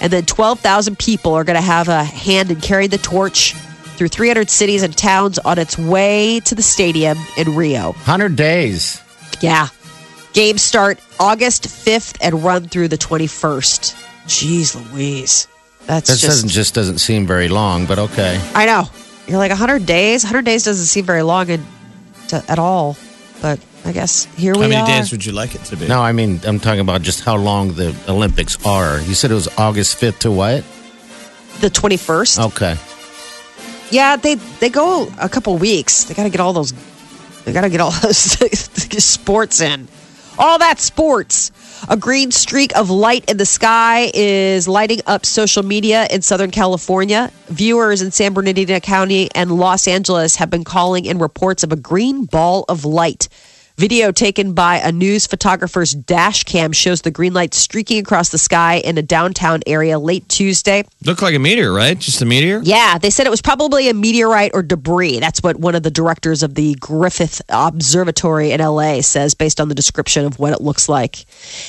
And 0.00 0.12
then 0.12 0.24
12,000 0.26 0.98
people 0.98 1.34
are 1.34 1.44
going 1.44 1.56
to 1.56 1.62
have 1.62 1.88
a 1.88 2.04
hand 2.04 2.50
in 2.50 2.60
carrying 2.60 2.90
the 2.90 2.98
torch 2.98 3.54
through 3.96 4.08
300 4.08 4.50
cities 4.50 4.82
and 4.82 4.96
towns 4.96 5.38
on 5.38 5.58
its 5.58 5.78
way 5.78 6.40
to 6.40 6.54
the 6.54 6.62
stadium 6.62 7.16
in 7.36 7.54
Rio. 7.54 7.92
100 7.92 8.36
days. 8.36 9.00
Yeah. 9.40 9.68
Games 10.32 10.62
start 10.62 10.98
August 11.20 11.64
5th 11.68 12.18
and 12.20 12.42
run 12.42 12.66
through 12.68 12.88
the 12.88 12.98
21st. 12.98 13.94
Jeez 14.26 14.92
Louise. 14.92 15.46
That's 15.86 16.08
That 16.08 16.14
just. 16.14 16.24
doesn't 16.24 16.48
just 16.48 16.74
doesn't 16.74 16.98
seem 16.98 17.26
very 17.26 17.48
long, 17.48 17.86
but 17.86 17.98
okay. 17.98 18.40
I 18.54 18.66
know. 18.66 18.84
You're 19.28 19.38
like 19.38 19.50
100 19.50 19.86
days? 19.86 20.24
100 20.24 20.44
days 20.44 20.64
doesn't 20.64 20.86
seem 20.86 21.04
very 21.04 21.22
long 21.22 21.48
in, 21.48 21.64
to, 22.28 22.42
at 22.48 22.58
all. 22.58 22.96
But 23.40 23.60
I 23.84 23.92
guess 23.92 24.24
here 24.36 24.54
we 24.54 24.60
are. 24.60 24.62
How 24.62 24.68
many 24.68 24.80
are. 24.80 24.86
days 24.86 25.12
would 25.12 25.24
you 25.24 25.32
like 25.32 25.54
it 25.54 25.62
to 25.64 25.76
be? 25.76 25.86
No, 25.86 26.00
I 26.00 26.12
mean 26.12 26.40
I'm 26.44 26.58
talking 26.58 26.80
about 26.80 27.02
just 27.02 27.24
how 27.24 27.36
long 27.36 27.74
the 27.74 27.94
Olympics 28.08 28.64
are. 28.64 29.00
You 29.00 29.14
said 29.14 29.30
it 29.30 29.34
was 29.34 29.48
August 29.58 30.00
5th 30.00 30.20
to 30.20 30.30
what? 30.30 30.64
the 31.60 31.68
21st. 31.68 32.46
Okay. 32.46 32.76
Yeah, 33.90 34.16
they 34.16 34.34
they 34.34 34.68
go 34.70 35.08
a 35.20 35.28
couple 35.28 35.56
weeks. 35.56 36.04
They 36.04 36.14
got 36.14 36.24
to 36.24 36.30
get 36.30 36.40
all 36.40 36.52
those. 36.52 36.72
They 37.44 37.52
got 37.52 37.62
to 37.62 37.70
get 37.70 37.80
all 37.80 37.90
those 38.02 38.16
sports 39.04 39.60
in. 39.60 39.88
All 40.36 40.58
that 40.58 40.80
sports. 40.80 41.52
A 41.88 41.96
green 41.96 42.32
streak 42.32 42.74
of 42.76 42.90
light 42.90 43.30
in 43.30 43.36
the 43.36 43.46
sky 43.46 44.10
is 44.14 44.66
lighting 44.66 45.00
up 45.06 45.24
social 45.24 45.62
media 45.62 46.08
in 46.10 46.22
Southern 46.22 46.50
California. 46.50 47.30
Viewers 47.48 48.02
in 48.02 48.10
San 48.10 48.32
Bernardino 48.32 48.80
County 48.80 49.28
and 49.34 49.52
Los 49.52 49.86
Angeles 49.86 50.36
have 50.36 50.50
been 50.50 50.64
calling 50.64 51.04
in 51.04 51.18
reports 51.18 51.62
of 51.62 51.72
a 51.72 51.76
green 51.76 52.24
ball 52.24 52.64
of 52.68 52.84
light. 52.84 53.28
Video 53.76 54.12
taken 54.12 54.52
by 54.52 54.76
a 54.76 54.92
news 54.92 55.26
photographer's 55.26 55.90
dash 55.90 56.44
cam 56.44 56.70
shows 56.70 57.02
the 57.02 57.10
green 57.10 57.34
light 57.34 57.52
streaking 57.52 57.98
across 57.98 58.28
the 58.28 58.38
sky 58.38 58.76
in 58.76 58.96
a 58.96 59.02
downtown 59.02 59.62
area 59.66 59.98
late 59.98 60.28
Tuesday. 60.28 60.84
Looked 61.04 61.22
like 61.22 61.34
a 61.34 61.40
meteor, 61.40 61.72
right? 61.72 61.98
Just 61.98 62.22
a 62.22 62.24
meteor? 62.24 62.60
Yeah, 62.62 62.98
they 62.98 63.10
said 63.10 63.26
it 63.26 63.30
was 63.30 63.42
probably 63.42 63.88
a 63.88 63.94
meteorite 63.94 64.52
or 64.54 64.62
debris. 64.62 65.18
That's 65.18 65.42
what 65.42 65.56
one 65.56 65.74
of 65.74 65.82
the 65.82 65.90
directors 65.90 66.44
of 66.44 66.54
the 66.54 66.76
Griffith 66.76 67.42
Observatory 67.48 68.52
in 68.52 68.60
LA 68.60 69.00
says, 69.00 69.34
based 69.34 69.60
on 69.60 69.68
the 69.68 69.74
description 69.74 70.24
of 70.24 70.38
what 70.38 70.52
it 70.52 70.60
looks 70.60 70.88
like. 70.88 71.24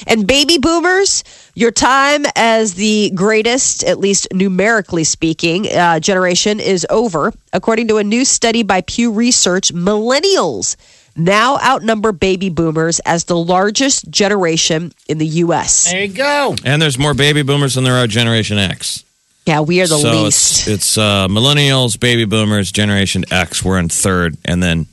And 0.06 0.28
baby 0.28 0.60
boomers, 0.60 1.24
your 1.56 1.72
time 1.72 2.26
as 2.36 2.76
the 2.76 3.14
greatest, 3.16 3.84
at 3.84 3.98
least 3.98 4.28
numerically 4.32 5.06
speaking, 5.06 5.68
uh, 5.70 6.00
generation 6.00 6.60
is 6.60 6.86
over. 6.92 7.34
According 7.52 7.88
to 7.88 7.98
a 7.98 8.04
new 8.04 8.26
study 8.26 8.62
by 8.62 8.82
Pew 8.82 9.12
Research, 9.12 9.74
millennials 9.74 10.76
now 11.16 11.58
outnumber 11.60 12.12
baby 12.12 12.50
boomers 12.50 13.00
as 13.02 13.26
the 13.26 13.38
largest 13.38 14.10
generation 14.10 14.92
in 15.08 15.18
the 15.18 15.28
U.S. 15.28 15.92
There 15.92 16.04
you 16.04 16.14
go. 16.14 16.56
And 16.64 16.82
there's 16.82 16.98
more 16.98 17.14
baby 17.14 17.42
boomers 17.42 17.76
than 17.76 17.84
there 17.84 17.96
are 17.96 18.08
Generation 18.08 18.58
X. 18.58 19.04
Yeah, 19.46 19.62
we 19.62 19.82
are 19.82 19.88
the 19.88 19.98
so 19.98 20.12
least. 20.12 20.68
It's, 20.68 20.68
it's 20.68 20.98
uh, 20.98 21.28
millennials, 21.28 22.00
baby 22.00 22.26
boomers, 22.26 22.72
Generation 22.72 23.26
X. 23.30 23.64
We're 23.64 23.78
in 23.78 23.90
third, 23.90 24.38
and 24.44 24.62
then 24.62 24.88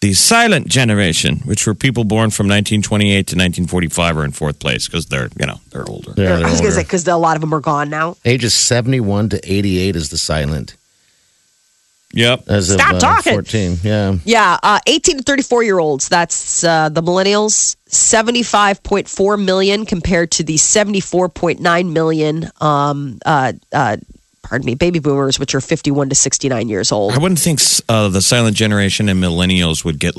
the 0.00 0.14
silent 0.14 0.68
generation, 0.68 1.40
which 1.44 1.66
were 1.66 1.74
people 1.74 2.04
born 2.04 2.30
from 2.30 2.46
1928 2.46 3.12
to 3.12 3.18
1945, 3.36 4.16
are 4.16 4.24
in 4.24 4.32
fourth 4.32 4.58
place 4.58 4.86
because 4.86 5.06
they're 5.06 5.28
you 5.38 5.46
know 5.46 5.60
they're 5.70 5.86
older. 5.86 6.14
Yeah, 6.16 6.36
they're 6.36 6.46
I 6.46 6.50
was 6.50 6.60
going 6.60 6.72
to 6.72 6.76
say 6.76 6.82
because 6.82 7.06
a 7.06 7.16
lot 7.16 7.36
of 7.36 7.42
them 7.42 7.52
are 7.52 7.60
gone 7.60 7.90
now. 7.90 8.16
Ages 8.24 8.54
71 8.54 9.30
to 9.30 9.40
88 9.44 9.96
is 9.96 10.08
the 10.08 10.16
silent. 10.16 10.76
Yep. 12.12 12.44
As 12.48 12.70
of 12.70 12.80
Stop 12.80 12.94
uh, 12.94 12.98
talking. 13.00 13.32
14. 13.34 13.76
Yeah. 13.82 14.16
Yeah, 14.24 14.58
uh, 14.62 14.80
18 14.86 15.18
to 15.18 15.22
34 15.22 15.62
year 15.62 15.78
olds. 15.78 16.08
That's 16.08 16.64
uh, 16.64 16.88
the 16.88 17.02
millennials. 17.02 17.76
75.4 17.88 19.44
million 19.44 19.86
compared 19.86 20.30
to 20.32 20.42
the 20.42 20.54
74.9 20.56 21.92
million. 21.92 22.50
Um, 22.60 23.18
uh, 23.24 23.52
uh, 23.72 23.96
pardon 24.42 24.66
me, 24.66 24.74
baby 24.74 24.98
boomers, 24.98 25.38
which 25.38 25.54
are 25.54 25.60
51 25.60 26.08
to 26.08 26.14
69 26.14 26.68
years 26.68 26.92
old. 26.92 27.12
I 27.12 27.18
wouldn't 27.18 27.40
think 27.40 27.60
uh, 27.88 28.08
the 28.08 28.22
silent 28.22 28.56
generation 28.56 29.08
and 29.08 29.22
millennials 29.22 29.84
would 29.84 29.98
get 29.98 30.14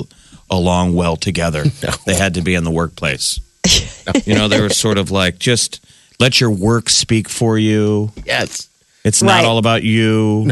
along 0.50 0.94
well 0.94 1.16
together. 1.16 1.64
They 2.06 2.14
had 2.16 2.34
to 2.34 2.42
be 2.42 2.54
in 2.54 2.64
the 2.64 2.70
workplace. 2.70 3.38
you 4.26 4.34
know, 4.34 4.48
they 4.48 4.60
were 4.60 4.70
sort 4.70 4.98
of 4.98 5.10
like 5.10 5.38
just 5.38 5.84
let 6.18 6.40
your 6.40 6.50
work 6.50 6.88
speak 6.90 7.28
for 7.28 7.56
you. 7.58 8.10
Yes. 8.26 8.68
It's 9.04 9.22
not 9.22 9.32
Right. 9.32 9.44
all 9.44 9.58
about 9.58 9.82
you 9.82 10.50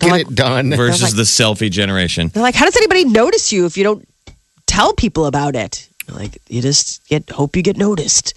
Get 0.00 0.10
like- 0.10 0.26
it 0.28 0.34
done. 0.34 0.70
versus 0.70 1.02
like- 1.02 1.16
the 1.16 1.22
selfie 1.22 1.70
generation. 1.70 2.28
They're 2.28 2.42
like, 2.42 2.54
how 2.54 2.64
does 2.64 2.76
anybody 2.76 3.04
notice 3.04 3.52
you 3.52 3.66
if 3.66 3.76
you 3.76 3.84
don't 3.84 4.06
tell 4.66 4.92
people 4.94 5.26
about 5.26 5.54
it? 5.54 5.88
Like, 6.08 6.38
you 6.48 6.60
just 6.60 7.06
get 7.08 7.30
hope 7.30 7.54
you 7.54 7.62
get 7.62 7.76
noticed. 7.76 8.34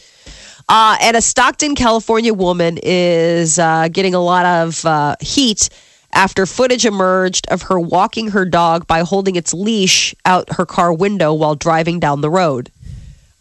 Uh, 0.69 0.97
and 1.01 1.17
a 1.17 1.21
Stockton, 1.21 1.75
California 1.75 2.33
woman 2.33 2.79
is 2.81 3.59
uh, 3.59 3.89
getting 3.91 4.13
a 4.13 4.19
lot 4.19 4.45
of 4.45 4.85
uh, 4.85 5.15
heat 5.19 5.69
after 6.13 6.45
footage 6.45 6.85
emerged 6.85 7.47
of 7.49 7.63
her 7.63 7.79
walking 7.79 8.29
her 8.29 8.45
dog 8.45 8.87
by 8.87 8.99
holding 9.01 9.35
its 9.35 9.53
leash 9.53 10.13
out 10.25 10.53
her 10.53 10.65
car 10.65 10.93
window 10.93 11.33
while 11.33 11.55
driving 11.55 11.99
down 11.99 12.21
the 12.21 12.29
road. 12.29 12.71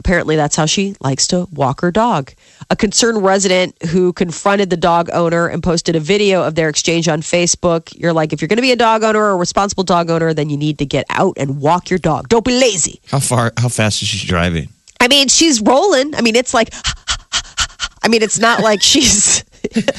Apparently, 0.04 0.34
that's 0.34 0.56
how 0.56 0.66
she 0.66 0.96
likes 1.00 1.28
to 1.28 1.46
walk 1.52 1.80
her 1.80 1.92
dog. 1.92 2.32
A 2.70 2.74
concerned 2.74 3.22
resident 3.22 3.80
who 3.84 4.12
confronted 4.12 4.68
the 4.68 4.76
dog 4.76 5.08
owner 5.12 5.46
and 5.46 5.62
posted 5.62 5.94
a 5.94 6.00
video 6.00 6.42
of 6.42 6.56
their 6.56 6.68
exchange 6.68 7.06
on 7.06 7.20
Facebook. 7.20 7.96
You're 7.96 8.12
like, 8.12 8.32
if 8.32 8.40
you're 8.40 8.48
going 8.48 8.56
to 8.56 8.62
be 8.62 8.72
a 8.72 8.76
dog 8.76 9.04
owner 9.04 9.20
or 9.20 9.30
a 9.30 9.36
responsible 9.36 9.84
dog 9.84 10.10
owner, 10.10 10.34
then 10.34 10.50
you 10.50 10.56
need 10.56 10.78
to 10.78 10.84
get 10.84 11.06
out 11.08 11.34
and 11.36 11.60
walk 11.60 11.88
your 11.88 12.00
dog. 12.00 12.28
Don't 12.28 12.44
be 12.44 12.50
lazy. 12.50 13.00
How 13.12 13.20
far? 13.20 13.52
How 13.56 13.68
fast 13.68 14.02
is 14.02 14.08
she 14.08 14.26
driving? 14.26 14.70
I 14.98 15.06
mean, 15.06 15.28
she's 15.28 15.60
rolling. 15.60 16.16
I 16.16 16.20
mean, 16.20 16.34
it's 16.34 16.52
like, 16.52 16.74
I 18.02 18.08
mean, 18.08 18.24
it's 18.24 18.40
not 18.40 18.60
like 18.60 18.82
she's. 18.82 19.44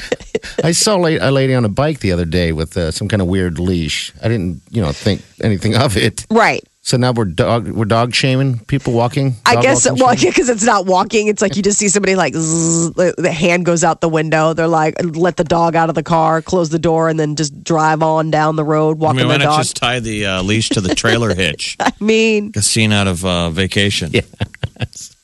I 0.62 0.72
saw 0.72 0.98
a 0.98 1.30
lady 1.30 1.54
on 1.54 1.64
a 1.64 1.70
bike 1.70 2.00
the 2.00 2.12
other 2.12 2.26
day 2.26 2.52
with 2.52 2.76
uh, 2.76 2.90
some 2.90 3.08
kind 3.08 3.22
of 3.22 3.28
weird 3.28 3.58
leash. 3.58 4.12
I 4.22 4.28
didn't, 4.28 4.60
you 4.68 4.82
know, 4.82 4.92
think 4.92 5.22
anything 5.42 5.74
of 5.74 5.96
it. 5.96 6.26
Right. 6.30 6.62
So 6.84 6.98
now 6.98 7.12
we're 7.12 7.24
dog 7.24 7.66
we're 7.68 7.86
dog 7.86 8.14
shaming 8.14 8.58
people 8.58 8.92
walking. 8.92 9.36
I 9.46 9.60
guess, 9.62 9.86
walking 9.86 10.04
well, 10.04 10.14
shaming? 10.14 10.30
because 10.32 10.50
it's 10.50 10.64
not 10.64 10.84
walking. 10.84 11.28
It's 11.28 11.40
like 11.40 11.56
you 11.56 11.62
just 11.62 11.78
see 11.78 11.88
somebody 11.88 12.14
like, 12.14 12.34
zzz, 12.34 12.92
the 12.92 13.14
the 13.16 13.32
hand 13.32 13.64
goes 13.64 13.82
out 13.82 14.02
the 14.02 14.08
window. 14.08 14.52
They're 14.52 14.68
like, 14.68 14.96
let 15.02 15.38
the 15.38 15.44
dog 15.44 15.76
out 15.76 15.88
of 15.88 15.94
the 15.94 16.02
car, 16.02 16.42
close 16.42 16.68
the 16.68 16.78
door, 16.78 17.08
and 17.08 17.18
then 17.18 17.36
just 17.36 17.64
drive 17.64 18.02
on 18.02 18.30
down 18.30 18.56
the 18.56 18.64
road, 18.64 18.98
I 18.98 19.00
walking 19.00 19.16
mean, 19.16 19.28
why 19.28 19.38
the 19.38 19.44
not 19.44 19.50
dog. 19.52 19.60
just 19.60 19.76
tie 19.76 19.98
the 19.98 20.26
uh, 20.26 20.42
leash 20.42 20.68
to 20.70 20.82
the 20.82 20.94
trailer 20.94 21.34
hitch? 21.34 21.78
I 21.80 21.90
mean, 22.00 22.52
A 22.54 22.60
scene 22.60 22.92
out 22.92 23.06
of 23.06 23.24
uh, 23.24 23.48
Vacation. 23.48 24.10
Yeah. 24.12 24.20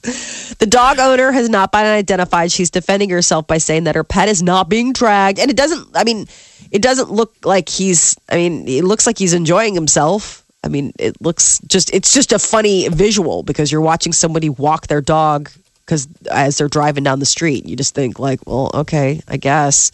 The 0.03 0.67
dog 0.67 0.99
owner 0.99 1.31
has 1.31 1.51
not 1.51 1.73
been 1.73 1.85
identified. 1.85 2.51
She's 2.51 2.71
defending 2.71 3.11
herself 3.11 3.47
by 3.47 3.59
saying 3.59 3.85
that 3.85 3.95
her 3.95 4.05
pet 4.05 4.29
is 4.29 4.43
not 4.43 4.71
being 4.71 4.95
dragged. 4.95 5.39
And 5.39 5.51
it 5.51 5.57
doesn't, 5.59 5.89
I 5.95 6.05
mean, 6.05 6.27
it 6.71 6.81
doesn't 6.81 7.11
look 7.11 7.35
like 7.45 7.69
he's, 7.69 8.17
I 8.31 8.37
mean, 8.37 8.67
it 8.67 8.85
looks 8.85 9.07
like 9.07 9.19
he's 9.19 9.35
enjoying 9.35 9.75
himself. 9.75 10.43
I 10.63 10.69
mean, 10.69 10.93
it 10.99 11.21
looks 11.21 11.59
just, 11.67 11.93
it's 11.95 12.13
just 12.13 12.33
a 12.33 12.39
funny 12.39 12.89
visual 12.89 13.43
because 13.43 13.73
you're 13.73 13.81
watching 13.81 14.13
somebody 14.13 14.49
walk 14.49 14.87
their 14.89 15.01
dog 15.01 15.51
because 15.87 16.07
as 16.31 16.59
they're 16.59 16.69
driving 16.69 17.03
down 17.03 17.19
the 17.19 17.27
street, 17.27 17.67
you 17.67 17.77
just 17.77 17.95
think, 17.95 18.19
like, 18.19 18.47
well, 18.47 18.71
okay, 18.75 19.21
I 19.27 19.39
guess. 19.39 19.91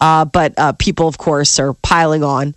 Uh, 0.00 0.24
but 0.24 0.54
uh, 0.56 0.72
people, 0.72 1.08
of 1.08 1.18
course, 1.18 1.58
are 1.58 1.74
piling 1.74 2.24
on 2.24 2.54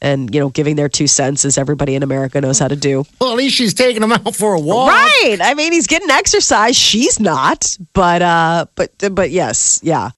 and, 0.00 0.34
you 0.34 0.40
know, 0.40 0.48
giving 0.48 0.76
their 0.76 0.88
two 0.88 1.06
cents 1.06 1.44
as 1.44 1.58
everybody 1.58 1.94
in 1.94 2.02
America 2.02 2.40
knows 2.40 2.58
how 2.58 2.68
to 2.68 2.76
do. 2.76 3.04
Well, 3.20 3.30
at 3.30 3.36
least 3.36 3.54
she's 3.54 3.74
taking 3.74 4.02
him 4.02 4.12
out 4.12 4.34
for 4.34 4.54
a 4.54 4.60
walk. 4.60 4.90
Right. 4.90 5.38
I 5.40 5.54
mean, 5.54 5.72
he's 5.72 5.86
getting 5.86 6.10
exercise. 6.10 6.76
She's 6.76 7.20
not. 7.20 7.76
But 7.92 8.22
uh 8.22 8.66
but 8.74 8.90
but 9.12 9.30
yes, 9.30 9.80
yeah. 9.82 10.10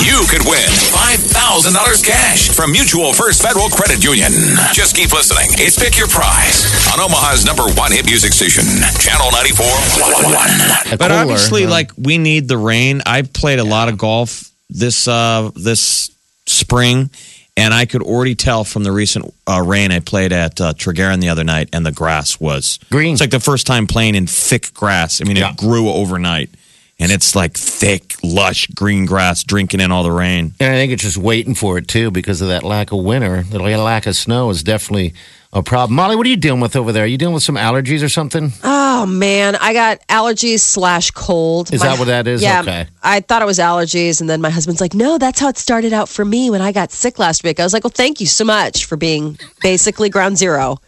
You 0.00 0.24
could 0.30 0.42
win 0.46 0.62
$5,000 0.94 2.04
cash 2.06 2.48
from 2.54 2.70
Mutual 2.72 3.12
First 3.12 3.42
Federal 3.42 3.68
Credit 3.68 4.02
Union. 4.02 4.30
Just 4.72 4.94
keep 4.96 5.12
listening. 5.12 5.46
It's 5.58 5.78
Pick 5.78 5.98
Your 5.98 6.06
Prize 6.08 6.64
on 6.92 7.00
Omaha's 7.00 7.44
number 7.44 7.64
one 7.74 7.90
hit 7.92 8.06
music 8.06 8.32
station, 8.32 8.64
Channel 9.00 9.26
94.1. 9.30 10.92
A 10.92 10.96
But 10.96 11.10
obviously, 11.10 11.64
huh? 11.64 11.70
like 11.70 11.90
we 11.98 12.16
need 12.18 12.46
the 12.48 12.56
rain. 12.58 13.02
I 13.06 13.22
played 13.22 13.58
a 13.58 13.64
lot 13.64 13.88
of 13.88 13.98
golf 13.98 14.50
this 14.70 15.08
uh, 15.08 15.50
this 15.56 16.10
spring, 16.46 17.10
and 17.56 17.74
I 17.74 17.84
could 17.86 18.02
already 18.02 18.34
tell 18.36 18.62
from 18.64 18.84
the 18.84 18.92
recent 18.92 19.32
uh, 19.48 19.62
rain 19.62 19.90
I 19.90 19.98
played 20.00 20.32
at 20.32 20.60
uh, 20.60 20.72
Tregaron 20.74 21.20
the 21.20 21.28
other 21.30 21.44
night, 21.44 21.70
and 21.72 21.84
the 21.84 21.92
grass 21.92 22.38
was 22.38 22.78
Green. 22.90 23.12
It's 23.12 23.20
like 23.20 23.30
the 23.30 23.40
first 23.40 23.66
time 23.66 23.86
playing 23.86 24.14
in 24.14 24.26
thick 24.26 24.72
grass. 24.74 25.20
I 25.20 25.24
mean, 25.24 25.36
Yeah. 25.36 25.50
it 25.50 25.56
grew 25.56 25.88
overnight, 25.90 26.50
and 26.98 27.12
it's 27.12 27.36
like 27.36 27.56
thick, 27.56 28.14
lush 28.22 28.66
green 28.68 29.06
grass 29.06 29.44
drinking 29.44 29.80
in 29.80 29.92
all 29.92 30.02
the 30.02 30.12
rain. 30.12 30.54
And 30.60 30.72
I 30.72 30.76
think 30.76 30.92
it's 30.92 31.02
just 31.02 31.16
waiting 31.16 31.54
for 31.54 31.78
it 31.78 31.88
too 31.88 32.10
because 32.10 32.40
of 32.40 32.48
that 32.48 32.64
lack 32.64 32.92
of 32.92 33.04
winter. 33.04 33.42
The 33.42 33.58
lack 33.58 34.06
of 34.06 34.16
snow 34.16 34.50
is 34.50 34.62
definitely 34.62 35.14
a 35.52 35.62
problem. 35.62 35.96
Molly, 35.96 36.16
what 36.16 36.26
are 36.26 36.30
you 36.30 36.36
dealing 36.36 36.60
with 36.60 36.76
over 36.76 36.92
there? 36.92 37.04
Are 37.04 37.06
you 37.06 37.16
dealing 37.16 37.34
with 37.34 37.42
some 37.42 37.56
allergies 37.56 38.02
or 38.02 38.08
something? 38.08 38.52
Oh 38.64 39.06
man, 39.06 39.56
I 39.56 39.72
got 39.72 40.06
allergies 40.08 40.60
slash 40.60 41.10
cold. 41.12 41.72
Is 41.72 41.80
that 41.82 41.98
what 41.98 42.06
that 42.06 42.26
is? 42.26 42.42
Yeah. 42.42 42.60
Okay. 42.60 42.86
I 43.02 43.20
thought 43.20 43.42
it 43.42 43.46
was 43.46 43.58
allergies, 43.58 44.20
and 44.20 44.28
then 44.28 44.40
my 44.40 44.50
husband's 44.50 44.80
like, 44.80 44.92
"No, 44.92 45.18
that's 45.18 45.40
how 45.40 45.48
it 45.48 45.56
started 45.56 45.92
out 45.92 46.08
for 46.08 46.24
me 46.24 46.50
when 46.50 46.60
I 46.60 46.72
got 46.72 46.90
sick 46.92 47.18
last 47.18 47.44
week." 47.44 47.60
I 47.60 47.62
was 47.62 47.72
like, 47.72 47.84
"Well, 47.84 47.92
thank 47.94 48.20
you 48.20 48.26
so 48.26 48.44
much 48.44 48.84
for 48.84 48.96
being 48.96 49.38
basically 49.62 50.10
ground 50.10 50.36
zero," 50.36 50.78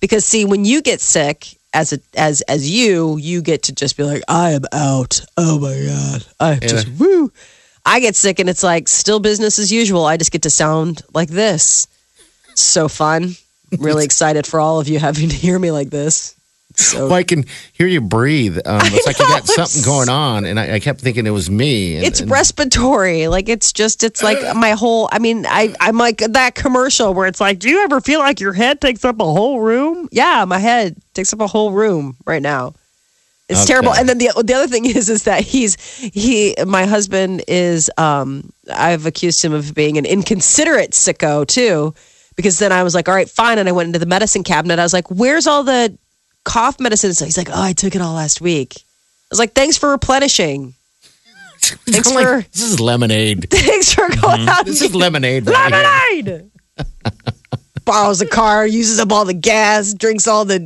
because 0.00 0.24
see, 0.24 0.44
when 0.44 0.64
you 0.64 0.82
get 0.82 1.00
sick. 1.00 1.55
As 1.76 1.92
a, 1.92 1.98
as 2.16 2.40
as 2.42 2.68
you, 2.68 3.18
you 3.18 3.42
get 3.42 3.64
to 3.64 3.74
just 3.74 3.98
be 3.98 4.02
like, 4.02 4.22
I 4.28 4.52
am 4.52 4.62
out. 4.72 5.20
Oh 5.36 5.58
my 5.58 5.76
god, 5.86 6.26
I 6.40 6.58
just 6.66 6.88
woo. 6.98 7.30
I 7.84 8.00
get 8.00 8.16
sick 8.16 8.38
and 8.38 8.48
it's 8.48 8.62
like 8.62 8.88
still 8.88 9.20
business 9.20 9.58
as 9.58 9.70
usual. 9.70 10.04
I 10.04 10.16
just 10.16 10.32
get 10.32 10.42
to 10.42 10.50
sound 10.50 11.02
like 11.12 11.28
this. 11.28 11.86
So 12.54 12.88
fun. 12.88 13.36
Really 13.78 14.04
excited 14.10 14.46
for 14.46 14.58
all 14.58 14.80
of 14.80 14.88
you 14.88 14.98
having 14.98 15.28
to 15.28 15.36
hear 15.36 15.58
me 15.58 15.70
like 15.70 15.90
this. 15.90 16.35
So 16.78 17.06
Well, 17.06 17.14
I 17.14 17.22
can 17.22 17.44
hear 17.72 17.86
you 17.86 18.00
breathe. 18.02 18.58
Um, 18.66 18.80
it's 18.84 19.06
like 19.06 19.18
you 19.18 19.26
got 19.26 19.46
something 19.46 19.82
going 19.82 20.08
on, 20.10 20.44
and 20.44 20.60
I, 20.60 20.74
I 20.74 20.78
kept 20.80 21.00
thinking 21.00 21.26
it 21.26 21.30
was 21.30 21.50
me. 21.50 21.96
And, 21.96 22.06
it's 22.06 22.20
and- 22.20 22.30
respiratory. 22.30 23.28
Like 23.28 23.48
it's 23.48 23.72
just 23.72 24.04
it's 24.04 24.22
like 24.22 24.38
my 24.56 24.72
whole 24.72 25.08
I 25.10 25.18
mean, 25.18 25.46
I 25.48 25.74
I'm 25.80 25.96
like 25.96 26.18
that 26.18 26.54
commercial 26.54 27.14
where 27.14 27.26
it's 27.26 27.40
like, 27.40 27.58
Do 27.58 27.70
you 27.70 27.82
ever 27.82 28.00
feel 28.00 28.20
like 28.20 28.40
your 28.40 28.52
head 28.52 28.80
takes 28.80 29.04
up 29.04 29.18
a 29.20 29.24
whole 29.24 29.60
room? 29.60 30.08
Yeah, 30.12 30.44
my 30.46 30.58
head 30.58 30.96
takes 31.14 31.32
up 31.32 31.40
a 31.40 31.46
whole 31.46 31.72
room 31.72 32.16
right 32.26 32.42
now. 32.42 32.74
It's 33.48 33.60
Okay. 33.62 33.68
terrible. 33.68 33.94
And 33.94 34.08
then 34.08 34.18
the 34.18 34.30
the 34.44 34.54
other 34.54 34.66
thing 34.66 34.84
is 34.96 35.08
is 35.08 35.22
that 35.24 35.40
he's 35.42 35.76
he 35.98 36.54
my 36.66 36.84
husband 36.84 37.42
is 37.48 37.90
um 37.96 38.50
I've 38.70 39.06
accused 39.06 39.42
him 39.44 39.52
of 39.54 39.74
being 39.74 39.96
an 39.98 40.04
inconsiderate 40.04 40.90
sicko 40.90 41.46
too. 41.46 41.94
Because 42.34 42.58
then 42.58 42.70
I 42.70 42.82
was 42.82 42.94
like, 42.94 43.08
all 43.08 43.14
right, 43.14 43.30
fine. 43.30 43.58
And 43.58 43.66
I 43.66 43.72
went 43.72 43.86
into 43.86 43.98
the 43.98 44.04
medicine 44.04 44.44
cabinet. 44.44 44.78
I 44.78 44.82
was 44.82 44.92
like, 44.92 45.10
where's 45.10 45.46
all 45.46 45.62
the 45.64 45.96
cough 46.46 46.80
medicine? 46.80 47.12
So 47.12 47.26
he's 47.26 47.36
like, 47.36 47.50
oh, 47.50 47.62
I 47.62 47.74
took 47.74 47.94
it 47.94 48.00
all 48.00 48.14
last 48.14 48.40
week. 48.40 48.74
I 48.76 48.82
was 49.30 49.38
like, 49.38 49.52
thanks 49.52 49.76
for 49.76 49.90
replenishing. 49.90 50.74
Thanks 51.60 52.08
I'm 52.08 52.14
like, 52.14 52.26
for 52.26 52.50
this 52.52 52.62
is 52.62 52.78
lemonade. 52.78 53.48
thanks 53.50 53.92
for 53.92 54.08
going 54.08 54.40
mm-hmm. 54.40 54.48
out. 54.48 54.66
This 54.66 54.82
is 54.82 54.94
lemonade. 54.94 55.48
right 55.48 55.72
lemonade. 55.72 56.48
Borrows 57.84 58.20
a 58.20 58.26
car, 58.26 58.64
uses 58.64 59.00
up 59.00 59.10
all 59.10 59.24
the 59.24 59.34
gas, 59.34 59.92
drinks 59.92 60.28
all 60.28 60.44
the 60.44 60.60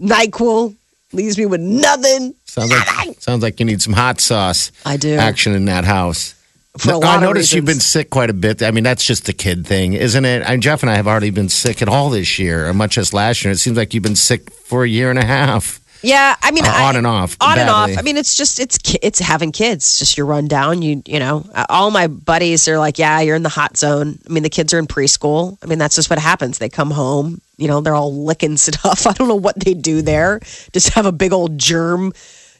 Nyquil, 0.00 0.76
leaves 1.12 1.36
me 1.38 1.46
with 1.46 1.60
nothing. 1.60 2.34
Sounds 2.44 2.70
like 2.70 3.20
sounds 3.20 3.42
like 3.42 3.58
you 3.58 3.66
need 3.66 3.82
some 3.82 3.94
hot 3.94 4.20
sauce. 4.20 4.70
I 4.86 4.96
do. 4.96 5.16
action 5.16 5.54
in 5.54 5.64
that 5.64 5.84
house. 5.84 6.33
For 6.78 6.90
a 6.92 6.98
lot 6.98 7.18
I 7.18 7.20
noticed 7.22 7.52
you've 7.52 7.64
been 7.64 7.78
sick 7.80 8.10
quite 8.10 8.30
a 8.30 8.34
bit. 8.34 8.60
I 8.62 8.72
mean, 8.72 8.82
that's 8.82 9.04
just 9.04 9.26
the 9.26 9.32
kid 9.32 9.64
thing, 9.64 9.92
isn't 9.92 10.24
it? 10.24 10.42
I, 10.44 10.50
mean, 10.52 10.60
Jeff 10.60 10.82
and 10.82 10.90
I 10.90 10.96
have 10.96 11.06
already 11.06 11.30
been 11.30 11.48
sick 11.48 11.80
at 11.82 11.88
all 11.88 12.10
this 12.10 12.38
year, 12.38 12.66
or 12.68 12.74
much 12.74 12.98
as 12.98 13.12
last 13.14 13.44
year. 13.44 13.52
It 13.52 13.58
seems 13.58 13.76
like 13.76 13.94
you've 13.94 14.02
been 14.02 14.16
sick 14.16 14.50
for 14.50 14.82
a 14.82 14.88
year 14.88 15.08
and 15.08 15.18
a 15.18 15.24
half. 15.24 15.80
Yeah, 16.02 16.34
I 16.42 16.50
mean, 16.50 16.64
Uh, 16.66 16.72
I- 16.74 16.84
on 16.88 16.96
and 16.96 17.06
off, 17.06 17.36
on 17.40 17.58
and 17.58 17.70
off. 17.70 17.90
I 17.96 18.02
mean, 18.02 18.16
it's 18.18 18.34
just 18.36 18.58
it's 18.60 18.78
it's 19.00 19.20
having 19.20 19.52
kids. 19.52 19.84
It's 19.84 19.98
just 20.00 20.18
you 20.18 20.24
run 20.26 20.48
down. 20.48 20.82
You 20.82 21.00
you 21.06 21.18
know, 21.18 21.46
Uh, 21.54 21.64
all 21.70 21.90
my 21.92 22.08
buddies 22.08 22.66
are 22.68 22.78
like, 22.78 22.98
yeah, 22.98 23.20
you're 23.20 23.36
in 23.36 23.42
the 23.44 23.48
hot 23.48 23.78
zone. 23.78 24.18
I 24.28 24.32
mean, 24.32 24.42
the 24.42 24.50
kids 24.50 24.74
are 24.74 24.78
in 24.78 24.86
preschool. 24.86 25.56
I 25.62 25.66
mean, 25.66 25.78
that's 25.78 25.94
just 25.96 26.10
what 26.10 26.18
happens. 26.18 26.58
They 26.58 26.68
come 26.68 26.90
home. 26.90 27.40
You 27.56 27.68
know, 27.68 27.80
they're 27.80 27.94
all 27.94 28.12
licking 28.26 28.56
stuff. 28.58 29.06
I 29.06 29.12
don't 29.12 29.28
know 29.28 29.34
what 29.36 29.58
they 29.60 29.72
do 29.74 30.02
there. 30.02 30.40
Just 30.72 30.90
have 30.90 31.06
a 31.06 31.12
big 31.12 31.32
old 31.32 31.56
germ 31.56 32.12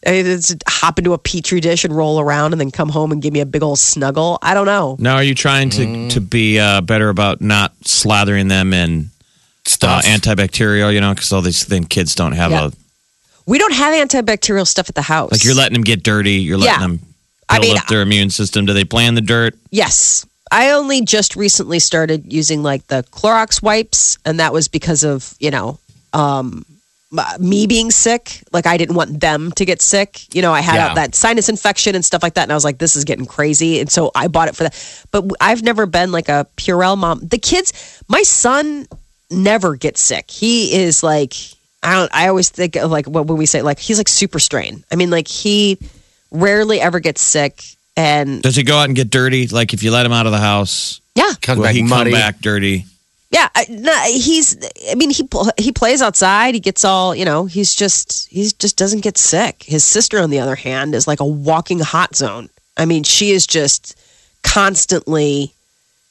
It's 0.06 0.54
hop 0.68 0.99
into 0.99 1.12
a 1.14 1.18
petri 1.18 1.61
dish 1.61 1.84
and 1.84 1.96
roll 1.96 2.20
around 2.20 2.52
and 2.52 2.61
then 2.61 2.70
come 2.70 2.88
home 2.90 3.11
and 3.12 3.23
give 3.23 3.32
me 3.32 3.40
a 3.40 3.46
big 3.46 3.62
old 3.62 3.78
snuggle. 3.78 4.38
I 4.42 4.54
don't 4.54 4.66
know. 4.66 4.96
Now, 4.99 5.14
are 5.16 5.23
you 5.23 5.34
trying 5.34 5.70
to 5.70 5.84
Mm. 5.87 6.11
to 6.11 6.20
be 6.20 6.58
uh, 6.58 6.80
better 6.82 7.08
about 7.08 7.40
not 7.40 7.73
slathering 7.84 8.49
them 8.49 8.73
in 8.73 9.11
uh, 9.66 9.68
Stuff. 9.68 10.04
antibacterial? 10.04 10.92
You 10.92 11.00
know, 11.00 11.14
because 11.14 11.32
all 11.32 11.40
these 11.42 11.64
then 11.66 11.84
kids 11.84 12.14
don't 12.14 12.32
have 12.32 12.50
Yeah. 12.50 12.66
a 12.66 12.70
We 13.46 13.58
don't 13.58 13.75
have 13.75 13.94
antibacterial 14.08 14.66
stuff 14.66 14.88
at 14.88 14.94
the 14.94 15.02
house. 15.02 15.32
like. 15.32 15.44
You're 15.44 15.54
letting 15.54 15.75
them 15.75 15.82
get 15.84 16.02
dirty. 16.02 16.32
You're 16.34 16.58
letting 16.58 16.75
Yeah. 16.75 16.80
them 16.80 17.00
I 17.49 17.58
mean, 17.58 17.76
up 17.78 17.87
their 17.88 18.00
immune 18.02 18.30
system. 18.30 18.64
Do 18.66 18.73
they 18.73 18.84
play 18.84 19.06
in 19.06 19.14
the 19.14 19.20
dirt? 19.20 19.54
Yes. 19.70 20.25
I 20.50 20.70
only 20.70 21.02
just 21.02 21.34
recently 21.37 21.78
started 21.78 22.32
using 22.32 22.62
like 22.62 22.87
the 22.88 23.04
Clorox 23.11 23.61
wipes, 23.62 24.18
and 24.25 24.38
that 24.40 24.52
was 24.52 24.68
because 24.68 25.02
of, 25.02 25.34
you 25.40 25.50
know, 25.50 25.78
um, 26.12 26.64
m- 26.68 26.74
Uh, 27.16 27.37
me 27.38 27.66
being 27.66 27.90
sick. 27.90 28.42
Like, 28.52 28.66
I 28.66 28.76
didn't 28.76 28.97
want 28.97 29.21
them 29.21 29.52
to 29.52 29.64
get 29.64 29.80
sick. 29.80 30.35
You 30.35 30.42
know, 30.42 30.52
I 30.52 30.61
had 30.61 30.75
Yeah. 30.76 30.94
that 30.94 31.14
sinus 31.14 31.49
infection 31.49 31.94
and 31.94 32.04
stuff 32.04 32.23
like 32.23 32.35
that, 32.35 32.42
and 32.44 32.52
I 32.52 32.54
was 32.56 32.64
like, 32.64 32.78
this 32.78 32.97
is 32.97 33.04
getting 33.04 33.25
crazy. 33.26 33.78
And 33.80 33.90
so 33.90 34.11
I 34.14 34.26
bought 34.28 34.49
it 34.49 34.56
for 34.56 34.64
that. 34.64 34.75
But 35.12 35.26
I've 35.40 35.62
never 35.62 35.87
been 35.87 36.11
like 36.11 36.28
a 36.28 36.47
Purell 36.56 36.99
mom. 36.99 37.21
The 37.21 37.38
kids, 37.38 38.02
my 38.09 38.23
son 38.23 38.87
never 39.30 39.76
gets 39.76 40.00
sick. 40.00 40.30
He 40.30 40.75
is 40.75 41.02
like, 41.02 41.35
I 41.83 41.92
don't, 41.94 42.11
I 42.14 42.28
always 42.28 42.49
think 42.50 42.76
of 42.76 42.90
like 42.90 43.06
what 43.06 43.26
would 43.26 43.38
we 43.38 43.47
say, 43.47 43.62
like, 43.62 43.78
he's 43.78 43.99
like 43.99 44.09
super 44.09 44.38
strain. 44.40 44.83
I 44.90 44.97
mean, 44.97 45.11
like, 45.11 45.28
he 45.28 45.78
rarely 46.30 46.80
ever 46.80 46.99
gets 46.99 47.23
sick. 47.23 47.62
And 47.97 48.42
Does 48.42 48.56
he 48.56 48.64
go 48.64 48.76
out 48.76 48.87
and 48.87 48.97
get 48.97 49.09
dirty? 49.11 49.47
Like 49.47 49.73
if 49.73 49.83
you 49.85 49.92
let 49.92 50.04
him 50.04 50.12
out 50.12 50.26
of 50.26 50.33
the 50.33 50.38
house, 50.38 51.00
yeah, 51.14 51.30
Comes 51.42 51.59
will 51.59 51.64
back 51.66 51.75
he 51.76 51.83
muddy. 51.83 52.11
come 52.11 52.18
back 52.21 52.40
dirty? 52.40 52.87
Yeah, 53.34 53.48
no, 53.68 53.92
he's. 54.04 54.56
I 54.88 54.94
mean, 54.94 55.10
he 55.10 55.28
he 55.58 55.72
plays 55.72 56.00
outside. 56.00 56.54
He 56.54 56.60
gets 56.60 56.84
all 56.84 57.16
you 57.16 57.24
know. 57.24 57.46
He's 57.46 57.74
just 57.74 58.28
he 58.28 58.48
just 58.60 58.76
doesn't 58.76 59.00
get 59.00 59.18
sick. 59.18 59.64
His 59.64 59.82
sister, 59.82 60.20
on 60.20 60.30
the 60.30 60.38
other 60.38 60.54
hand, 60.54 60.94
is 60.94 61.08
like 61.08 61.18
a 61.18 61.26
walking 61.26 61.80
hot 61.80 62.14
zone. 62.14 62.48
I 62.76 62.84
mean, 62.84 63.02
she 63.02 63.32
is 63.32 63.44
just 63.44 63.98
constantly. 64.44 65.52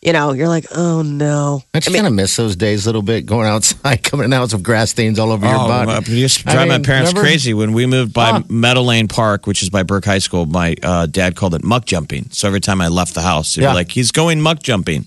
You 0.06 0.12
know, 0.12 0.34
you're 0.34 0.50
like, 0.50 0.66
oh 0.76 1.02
no. 1.02 1.64
I 1.74 1.80
just 1.80 1.96
kind 1.96 2.06
of 2.06 2.12
miss 2.14 2.36
those 2.36 2.58
days 2.58 2.86
a 2.86 2.90
little 2.90 3.02
bit, 3.02 3.26
going 3.26 3.48
outside, 3.48 4.04
coming 4.04 4.26
in 4.26 4.30
the 4.32 4.36
house 4.36 4.52
with 4.54 4.62
grass 4.62 4.90
stains 4.92 5.18
all 5.18 5.32
over 5.32 5.46
your 5.46 5.56
Oh, 5.56 5.68
body. 5.68 5.92
uh, 5.92 6.00
it 6.02 6.08
used 6.10 6.42
to 6.42 6.50
I 6.50 6.54
drive 6.54 6.68
my 6.68 6.78
mean, 6.78 6.84
parents 6.84 7.12
remember- 7.12 7.26
crazy 7.30 7.54
when 7.54 7.72
we 7.72 7.86
moved 7.86 8.12
by 8.14 8.32
Huh. 8.32 8.44
Meadow 8.50 8.82
Lane 8.82 9.08
Park, 9.08 9.48
which 9.48 9.64
is 9.64 9.70
by 9.70 9.84
Burke 9.84 10.04
High 10.06 10.18
School. 10.20 10.46
My 10.46 10.76
uh, 10.84 11.06
dad 11.06 11.36
called 11.38 11.56
it 11.56 11.64
muck 11.64 11.86
jumping. 11.86 12.28
So 12.32 12.48
every 12.48 12.60
time 12.60 12.82
I 12.82 12.90
left 12.90 13.14
the 13.14 13.22
house, 13.22 13.56
he'd 13.56 13.62
Yeah. 13.62 13.70
be 13.70 13.76
like, 13.76 13.92
"He's 13.92 14.12
going 14.12 14.42
muck 14.42 14.62
jumping," 14.62 15.06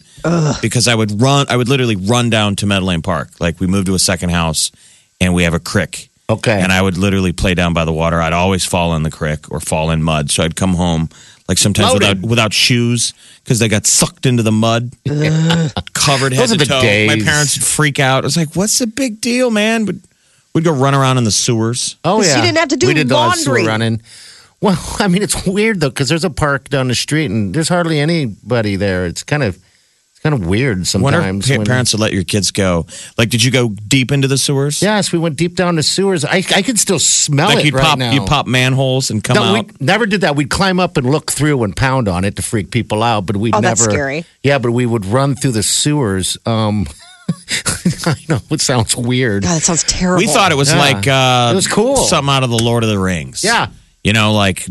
because 0.62 0.88
I 0.88 0.94
would 0.94 1.20
run. 1.20 1.44
I 1.50 1.56
would 1.56 1.68
literally 1.68 1.96
run 1.96 2.30
down 2.30 2.56
to 2.56 2.66
Meadow 2.66 2.86
Lane 2.86 3.02
Park. 3.02 3.28
Like 3.38 3.60
we 3.60 3.66
moved 3.66 3.86
to 3.88 3.94
a 3.94 3.98
second 3.98 4.30
house, 4.30 4.70
and 5.20 5.34
we 5.34 5.42
have 5.44 5.52
a 5.54 5.60
creek. 5.60 6.08
Okay. 6.30 6.58
And 6.60 6.72
I 6.72 6.80
would 6.82 6.96
literally 6.98 7.32
play 7.32 7.54
down 7.54 7.72
by 7.74 7.84
the 7.84 7.92
water. 7.92 8.20
I'd 8.20 8.32
always 8.32 8.64
fall 8.64 8.96
in 8.96 9.02
the 9.04 9.10
creek 9.12 9.50
or 9.52 9.60
fall 9.60 9.90
in 9.90 10.02
mud. 10.02 10.30
So 10.30 10.42
I'd 10.42 10.56
come 10.56 10.74
home 10.74 11.08
like 11.48 11.58
sometimes 11.58 11.92
Loaded. 11.92 12.08
without 12.22 12.28
without 12.30 12.52
shoes 12.52 13.14
because 13.44 13.58
they 13.58 13.68
got 13.68 13.86
sucked 13.86 14.26
into 14.26 14.42
the 14.42 14.52
mud, 14.52 14.92
covered 15.92 16.32
head 16.32 16.42
Those 16.48 16.52
are 16.52 16.58
to 16.58 16.58
the 16.58 16.64
toe. 16.66 16.76
My 17.06 17.14
days. 17.16 17.24
parents 17.24 17.56
would 17.56 17.64
freak 17.64 17.98
out. 18.00 18.24
I 18.24 18.26
was 18.26 18.36
like, 18.36 18.54
"What's 18.56 18.78
the 18.78 18.86
big 18.86 19.20
deal, 19.20 19.50
man?" 19.50 19.84
But 19.84 19.96
we'd 20.54 20.64
go 20.64 20.72
run 20.72 20.94
around 20.94 21.18
in 21.18 21.24
the 21.24 21.30
sewers. 21.30 21.96
Oh 22.04 22.16
'Cause 22.18 22.28
yeah, 22.28 22.36
you 22.36 22.42
didn't 22.42 22.58
have 22.58 22.68
to 22.68 22.76
do 22.76 22.86
we 22.86 22.94
did 22.94 23.08
the 23.08 23.14
laundry. 23.14 23.42
sewer 23.62 23.68
running. 23.68 24.00
Well, 24.60 24.78
I 24.98 25.08
mean, 25.08 25.22
it's 25.22 25.46
weird 25.46 25.80
though 25.80 25.90
because 25.90 26.08
there's 26.08 26.24
a 26.24 26.30
park 26.30 26.68
down 26.68 26.88
the 26.88 26.94
street 26.94 27.30
and 27.30 27.54
there's 27.54 27.68
hardly 27.68 28.00
anybody 28.00 28.76
there. 28.76 29.06
It's 29.06 29.22
kind 29.22 29.42
of 29.42 29.56
it's 29.56 29.65
kind 30.30 30.42
of 30.42 30.46
weird 30.48 30.86
sometimes. 30.86 31.48
if 31.48 31.54
pa- 31.54 31.58
when- 31.58 31.66
parents 31.66 31.92
would 31.92 32.00
let 32.00 32.12
your 32.12 32.24
kids 32.24 32.50
go. 32.50 32.84
Like, 33.16 33.28
did 33.30 33.44
you 33.44 33.50
go 33.52 33.68
deep 33.68 34.10
into 34.10 34.26
the 34.26 34.36
sewers? 34.38 34.82
Yes, 34.82 35.12
we 35.12 35.18
went 35.18 35.36
deep 35.36 35.54
down 35.54 35.76
the 35.76 35.82
sewers. 35.82 36.24
I 36.24 36.42
I 36.54 36.62
could 36.62 36.78
still 36.78 36.98
smell 36.98 37.48
Like 37.48 37.58
it 37.60 37.64
you'd 37.66 37.74
right 37.74 37.84
pop, 37.84 37.98
now. 37.98 38.10
you 38.12 38.22
pop 38.24 38.46
manholes 38.46 39.10
and 39.10 39.22
come 39.22 39.36
No, 39.36 39.42
out. 39.44 39.52
we 39.66 39.70
never 39.86 40.04
did 40.06 40.22
that. 40.22 40.34
We'd 40.34 40.50
climb 40.50 40.80
up 40.80 40.96
and 40.96 41.08
look 41.10 41.30
through 41.30 41.62
and 41.62 41.76
pound 41.76 42.08
on 42.08 42.24
it 42.24 42.34
to 42.36 42.42
freak 42.42 42.70
people 42.72 43.02
out, 43.04 43.26
but 43.26 43.36
we 43.36 43.52
Oh, 43.52 43.60
never. 43.60 43.76
that's 43.76 43.84
scary. 43.84 44.24
Yeah, 44.42 44.58
but 44.58 44.72
we 44.72 44.84
would 44.86 45.06
run 45.06 45.36
through 45.36 45.52
the 45.52 45.62
sewers. 45.62 46.36
Um, 46.44 46.86
I 48.06 48.14
know 48.28 48.40
it 48.50 48.60
sounds 48.60 48.96
weird. 48.96 49.42
God, 49.44 49.56
that 49.56 49.62
sounds 49.62 49.84
terrible. 49.84 50.18
We 50.18 50.26
thought 50.26 50.50
it 50.52 50.56
was 50.56 50.72
Yeah. 50.72 50.78
like 50.78 51.06
uh, 51.06 51.50
It 51.52 51.56
was 51.56 51.66
cool. 51.68 51.96
something 51.96 52.32
out 52.32 52.42
of 52.42 52.50
the 52.50 52.58
Lord 52.62 52.82
of 52.82 52.90
the 52.90 52.98
Rings. 52.98 53.42
Yeah. 53.44 53.68
you 54.02 54.12
know, 54.12 54.32
like 54.32 54.66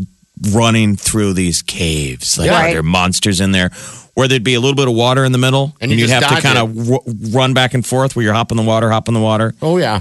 running 0.52 0.96
through 0.96 1.32
these 1.34 1.62
caves. 1.62 2.36
Like 2.38 2.46
Yeah. 2.50 2.58
Right. 2.60 2.70
there 2.70 2.80
are 2.80 2.82
monsters 2.82 3.40
in 3.40 3.52
there. 3.52 3.70
Where 4.16 4.26
there'd 4.28 4.42
be 4.42 4.54
a 4.54 4.60
little 4.60 4.74
bit 4.74 4.88
of 4.88 4.94
water 4.94 5.24
in 5.26 5.32
the 5.32 5.38
middle, 5.38 5.74
And 5.80 5.90
and, 5.90 5.92
you 5.92 5.98
you'd 6.06 6.10
have 6.10 6.26
to 6.34 6.40
kind 6.40 6.56
of 6.58 6.90
r- 6.90 7.00
run 7.30 7.52
back 7.52 7.74
and 7.74 7.84
forth 7.86 8.16
where 8.16 8.24
you're 8.24 8.32
hopping 8.34 8.56
the 8.56 8.62
water, 8.62 8.90
hopping 8.90 9.12
the 9.14 9.20
water. 9.20 9.54
Oh 9.60 9.76
yeah, 9.76 10.00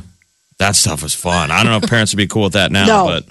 That 0.57 0.75
stuff 0.77 1.03
was 1.03 1.13
fun. 1.13 1.51
I 1.51 1.61
don't 1.63 1.71
know 1.71 1.79
if 1.83 1.89
parents 1.89 2.13
would 2.13 2.17
be 2.17 2.27
cool 2.27 2.43
with 2.43 2.53
that 2.53 2.71
now, 2.71 2.85
No. 2.85 3.05
but 3.07 3.25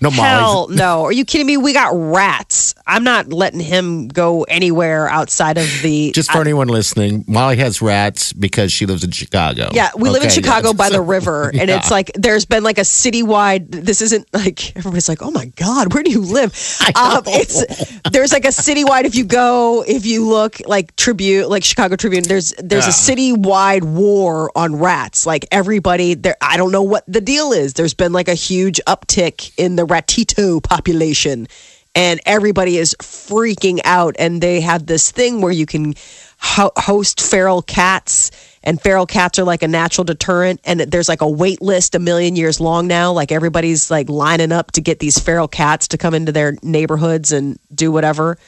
no 0.00 0.10
Molly. 0.10 0.28
Hell 0.28 0.68
no. 0.68 1.04
Are 1.04 1.12
you 1.12 1.24
kidding 1.24 1.46
me? 1.46 1.56
We 1.56 1.72
got 1.72 1.92
rats. 1.94 2.74
I'm 2.86 3.04
not 3.04 3.32
letting 3.32 3.60
him 3.60 4.08
go 4.08 4.42
anywhere 4.44 5.08
outside 5.08 5.58
of 5.58 5.66
the. 5.82 6.12
Just 6.12 6.30
for 6.30 6.40
anyone 6.40 6.68
listening, 6.68 7.24
Molly 7.26 7.56
has 7.56 7.80
rats 7.80 8.32
because 8.32 8.72
she 8.72 8.86
lives 8.86 9.04
in 9.04 9.10
Chicago. 9.10 9.68
Yeah, 9.72 9.90
we 9.96 10.08
live 10.10 10.22
in 10.22 10.30
Chicago 10.30 10.68
yeah. 10.68 10.72
by 10.74 10.90
the 10.90 11.00
river, 11.14 11.48
and 11.48 11.68
Yeah. 11.68 11.76
it's 11.76 11.90
like 11.90 12.10
there's 12.14 12.44
been 12.44 12.62
like 12.62 12.78
a 12.78 12.82
citywide. 12.82 13.70
This 13.70 14.02
isn't 14.02 14.32
like 14.34 14.76
everybody's 14.76 15.08
like, 15.08 15.22
"Oh 15.22 15.30
my 15.30 15.46
god, 15.56 15.94
where 15.94 16.02
do 16.02 16.10
you 16.10 16.20
live?" 16.20 16.52
Um, 16.94 17.22
it's 17.26 17.64
there's 18.10 18.32
like 18.32 18.44
a 18.44 18.48
citywide. 18.48 19.04
If 19.04 19.14
you 19.14 19.24
go, 19.24 19.84
if 19.86 20.06
you 20.06 20.26
look 20.26 20.60
like 20.66 20.94
Tribune, 20.96 21.48
like 21.48 21.64
Chicago 21.64 21.96
Tribune, 21.96 22.24
there's 22.24 22.52
there's 22.58 22.86
a 22.86 22.90
citywide 22.90 23.82
war 23.84 24.50
on 24.54 24.76
rats. 24.76 25.26
Like 25.26 25.46
everybody 25.50 26.14
there, 26.14 26.36
I 26.40 26.56
don't 26.56 26.72
know 26.72 26.82
what 26.82 27.04
the 27.06 27.20
deal 27.20 27.52
is. 27.52 27.74
There's 27.74 27.94
been 27.94 28.12
like 28.12 28.28
a 28.28 28.34
huge 28.34 28.80
uptick 28.86 29.43
in 29.56 29.76
the 29.76 29.84
ratito 29.86 30.62
population, 30.62 31.46
and 31.94 32.20
everybody 32.26 32.76
is 32.76 32.94
freaking 33.00 33.80
out. 33.84 34.16
And 34.18 34.40
they 34.40 34.60
have 34.60 34.86
this 34.86 35.10
thing 35.10 35.40
where 35.40 35.52
you 35.52 35.66
can 35.66 35.94
ho- 36.38 36.72
host 36.76 37.20
feral 37.20 37.62
cats. 37.62 38.30
And 38.64 38.80
feral 38.80 39.06
cats 39.06 39.38
are 39.38 39.44
like 39.44 39.62
a 39.62 39.68
natural 39.68 40.04
deterrent. 40.04 40.60
And 40.64 40.80
there's 40.80 41.08
like 41.08 41.20
a 41.20 41.28
wait 41.28 41.62
list 41.62 41.94
a 41.94 41.98
million 41.98 42.34
years 42.34 42.60
long 42.60 42.86
now. 42.86 43.12
Like 43.12 43.30
everybody's 43.30 43.90
like 43.90 44.08
lining 44.08 44.52
up 44.52 44.72
to 44.72 44.80
get 44.80 44.98
these 44.98 45.18
feral 45.18 45.48
cats 45.48 45.88
to 45.88 45.98
come 45.98 46.14
into 46.14 46.32
their 46.32 46.56
neighborhoods 46.62 47.30
and 47.30 47.58
do 47.72 47.92
whatever 47.92 48.38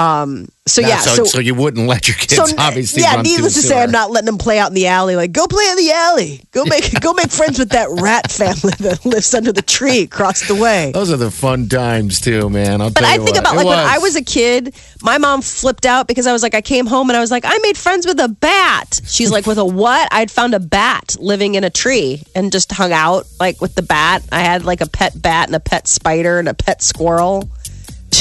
um 0.00 0.48
so 0.66 0.82
yeah, 0.82 0.98
so, 0.98 1.24
so 1.24 1.40
you 1.40 1.54
wouldn't 1.54 1.88
let 1.88 2.06
your 2.06 2.16
kids 2.16 2.36
so, 2.36 2.44
obviously. 2.58 3.02
yeah 3.02 3.20
needless 3.22 3.54
to 3.54 3.62
say 3.62 3.82
i'm 3.82 3.90
not 3.90 4.10
letting 4.10 4.26
them 4.26 4.38
play 4.38 4.58
out 4.58 4.68
in 4.68 4.74
the 4.74 4.86
alley 4.86 5.16
like 5.16 5.32
go 5.32 5.46
play 5.48 5.66
in 5.68 5.76
the 5.76 5.90
alley 5.90 6.40
go 6.52 6.64
make 6.64 7.00
go 7.00 7.12
make 7.14 7.30
friends 7.30 7.58
with 7.58 7.70
that 7.70 7.88
rat 8.00 8.30
family 8.30 8.72
that 8.78 9.04
lives 9.04 9.34
under 9.34 9.52
the 9.52 9.62
tree 9.62 10.02
across 10.02 10.46
the 10.46 10.54
way 10.54 10.92
Those 10.92 11.10
are 11.10 11.16
the 11.16 11.30
fun 11.30 11.68
times 11.68 12.20
too, 12.20 12.50
man. 12.50 12.80
I'll 12.80 12.90
But 12.90 13.04
I 13.04 13.16
think 13.16 13.30
what. 13.30 13.38
about 13.38 13.54
It 13.54 13.56
like 13.58 13.66
when 13.66 13.78
I 13.78 13.98
was 13.98 14.16
a 14.16 14.22
kid, 14.22 14.74
my 15.02 15.18
mom 15.18 15.42
flipped 15.42 15.86
out 15.86 16.06
because 16.06 16.26
I 16.26 16.32
was 16.32 16.42
like, 16.42 16.54
I 16.54 16.60
came 16.60 16.86
home 16.86 17.10
and 17.10 17.16
I 17.16 17.20
was 17.20 17.30
like, 17.30 17.44
I 17.46 17.58
made 17.62 17.76
friends 17.76 18.06
with 18.06 18.18
a 18.20 18.28
bat. 18.28 19.00
She's 19.06 19.30
like, 19.30 19.46
with 19.46 19.58
a 19.58 19.64
what? 19.64 20.08
I'd 20.12 20.30
found 20.30 20.54
a 20.54 20.60
bat 20.60 21.16
living 21.18 21.54
in 21.54 21.64
a 21.64 21.70
tree 21.70 22.22
and 22.34 22.52
just 22.52 22.72
hung 22.72 22.92
out 22.92 23.26
like 23.38 23.60
with 23.60 23.74
the 23.74 23.82
bat. 23.82 24.22
I 24.32 24.40
had 24.40 24.64
like 24.64 24.80
a 24.80 24.88
pet 24.88 25.20
bat 25.20 25.48
and 25.48 25.56
a 25.56 25.60
pet 25.60 25.88
spider 25.88 26.38
and 26.38 26.48
a 26.48 26.54
pet 26.54 26.82
squirrel. 26.82 27.48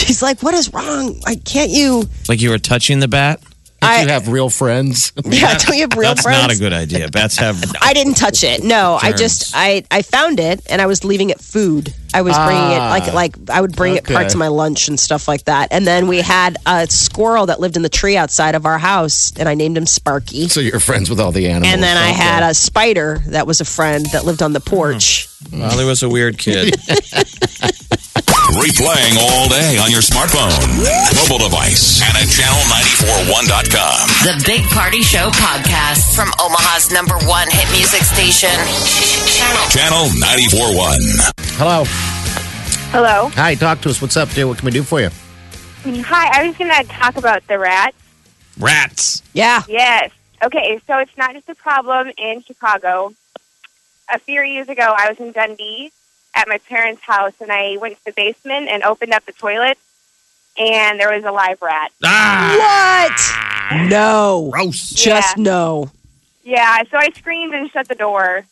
She's 0.05 0.21
like, 0.21 0.41
what 0.41 0.53
is 0.53 0.73
wrong? 0.73 1.19
Like, 1.21 1.43
can't 1.45 1.69
you? 1.71 2.03
like 2.27 2.41
you 2.41 2.49
were 2.49 2.57
touching 2.59 2.99
the 2.99 3.07
bat. 3.07 3.41
Did 3.81 3.87
I- 3.89 4.01
you 4.03 4.07
have 4.09 4.27
real 4.27 4.49
friends? 4.49 5.13
Yeah, 5.25 5.57
don't 5.57 5.75
you 5.75 5.81
have 5.87 5.93
real 5.97 6.09
That's 6.09 6.23
friends? 6.23 6.37
That's 6.47 6.59
not 6.59 6.67
a 6.67 6.69
good 6.69 6.73
idea. 6.73 7.07
Bats 7.09 7.37
have. 7.37 7.63
I 7.81 7.93
didn't 7.93 8.15
touch 8.15 8.43
it. 8.43 8.61
No, 8.63 8.97
I 9.01 9.13
just 9.13 9.53
I 9.55 9.83
I 9.89 10.01
found 10.01 10.39
it 10.41 10.61
and 10.69 10.81
I 10.81 10.85
was 10.85 11.03
leaving 11.05 11.29
it 11.29 11.39
food. 11.39 11.93
I 12.13 12.23
was 12.23 12.35
bringing 12.35 12.71
it 12.71 12.79
like 12.79 13.03
ah, 13.07 13.11
like 13.13 13.35
I 13.49 13.61
would 13.61 13.75
bring 13.75 13.93
okay. 13.97 14.13
it 14.13 14.17
parts 14.17 14.33
of 14.33 14.39
my 14.39 14.47
lunch 14.49 14.87
and 14.89 14.99
stuff 14.99 15.27
like 15.29 15.45
that. 15.45 15.69
And 15.71 15.85
then 15.87 16.07
we 16.07 16.17
had 16.21 16.57
a 16.65 16.87
squirrel 16.87 17.45
that 17.45 17.59
lived 17.61 17.77
in 17.77 17.83
the 17.83 17.89
tree 17.89 18.17
outside 18.17 18.55
of 18.55 18.65
our 18.65 18.79
house, 18.79 19.31
and 19.37 19.47
I 19.47 19.53
named 19.53 19.77
him 19.77 19.85
Sparky. 19.85 20.49
so 20.49 20.59
you're 20.59 20.79
friends 20.81 21.09
with 21.09 21.19
all 21.21 21.31
the 21.31 21.47
animals. 21.47 21.71
And 21.73 21.81
then 21.83 21.95
I 21.95 22.09
Okay. 22.09 22.17
had 22.19 22.43
a 22.43 22.53
spider 22.53 23.19
that 23.27 23.45
was 23.47 23.61
a 23.61 23.65
friend 23.65 24.05
that 24.07 24.25
lived 24.25 24.41
on 24.41 24.51
the 24.53 24.59
porch. 24.61 25.27
Hmm. 25.51 25.59
Molly 25.59 25.85
was 25.85 26.03
a 26.03 26.09
weird 26.09 26.37
kid. 26.37 26.75
Replaying 28.57 29.15
all 29.21 29.47
day 29.47 29.77
on 29.77 29.91
your 29.91 30.01
smartphone, 30.01 30.57
mobile 31.13 31.37
device, 31.45 32.01
and 32.01 32.17
at 32.17 32.25
channel941.com. 32.25 34.09
The 34.25 34.43
Big 34.43 34.63
Party 34.71 35.03
Show 35.03 35.29
podcast 35.29 36.15
from 36.15 36.29
Omaha's 36.41 36.91
number 36.91 37.13
one 37.27 37.47
hit 37.51 37.69
music 37.71 38.01
station. 38.01 38.49
Channel. 39.37 39.69
Channel 39.69 40.05
941. 40.17 40.99
Hello. 41.59 41.83
Hello. 42.89 43.29
Hi. 43.35 43.53
Talk 43.53 43.81
to 43.81 43.89
us. 43.89 44.01
What's 44.01 44.17
up, 44.17 44.29
dear? 44.31 44.47
What 44.47 44.57
can 44.57 44.65
we 44.65 44.71
do 44.71 44.81
for 44.81 44.99
you? 44.99 45.09
Hi, 45.85 46.41
I 46.41 46.47
was 46.47 46.57
going 46.57 46.71
to 46.71 46.83
talk 46.91 47.17
about 47.17 47.45
the 47.45 47.59
rats. 47.59 47.97
Rats. 48.57 49.21
Yeah. 49.33 49.61
Yes. 49.67 50.11
Okay, 50.43 50.81
so 50.87 50.97
it's 50.97 51.15
not 51.17 51.33
just 51.33 51.47
a 51.49 51.55
problem 51.55 52.11
in 52.17 52.41
Chicago. 52.41 53.13
A 54.11 54.17
few 54.17 54.41
years 54.41 54.69
ago, 54.69 54.91
I 54.97 55.07
was 55.07 55.19
in 55.19 55.33
Dundee 55.33 55.91
at 56.35 56.47
my 56.47 56.57
parents' 56.69 57.01
house, 57.03 57.33
and 57.41 57.51
I 57.51 57.77
went 57.77 57.97
to 57.97 58.05
the 58.05 58.11
basement 58.13 58.69
and 58.69 58.83
opened 58.83 59.13
up 59.13 59.25
the 59.25 59.31
toilet, 59.33 59.77
and 60.57 60.99
there 60.99 61.11
was 61.13 61.23
a 61.23 61.31
live 61.31 61.61
rat. 61.61 61.91
Ah, 62.03 63.69
What? 63.71 63.89
No. 63.89 64.49
gross. 64.51 64.89
Just 64.89 65.37
Yeah. 65.37 65.43
no. 65.43 65.91
Yeah, 66.43 66.81
so 66.89 66.97
I 66.97 67.09
screamed 67.15 67.53
and 67.53 67.69
shut 67.71 67.87
the 67.87 67.95
door. 67.95 68.45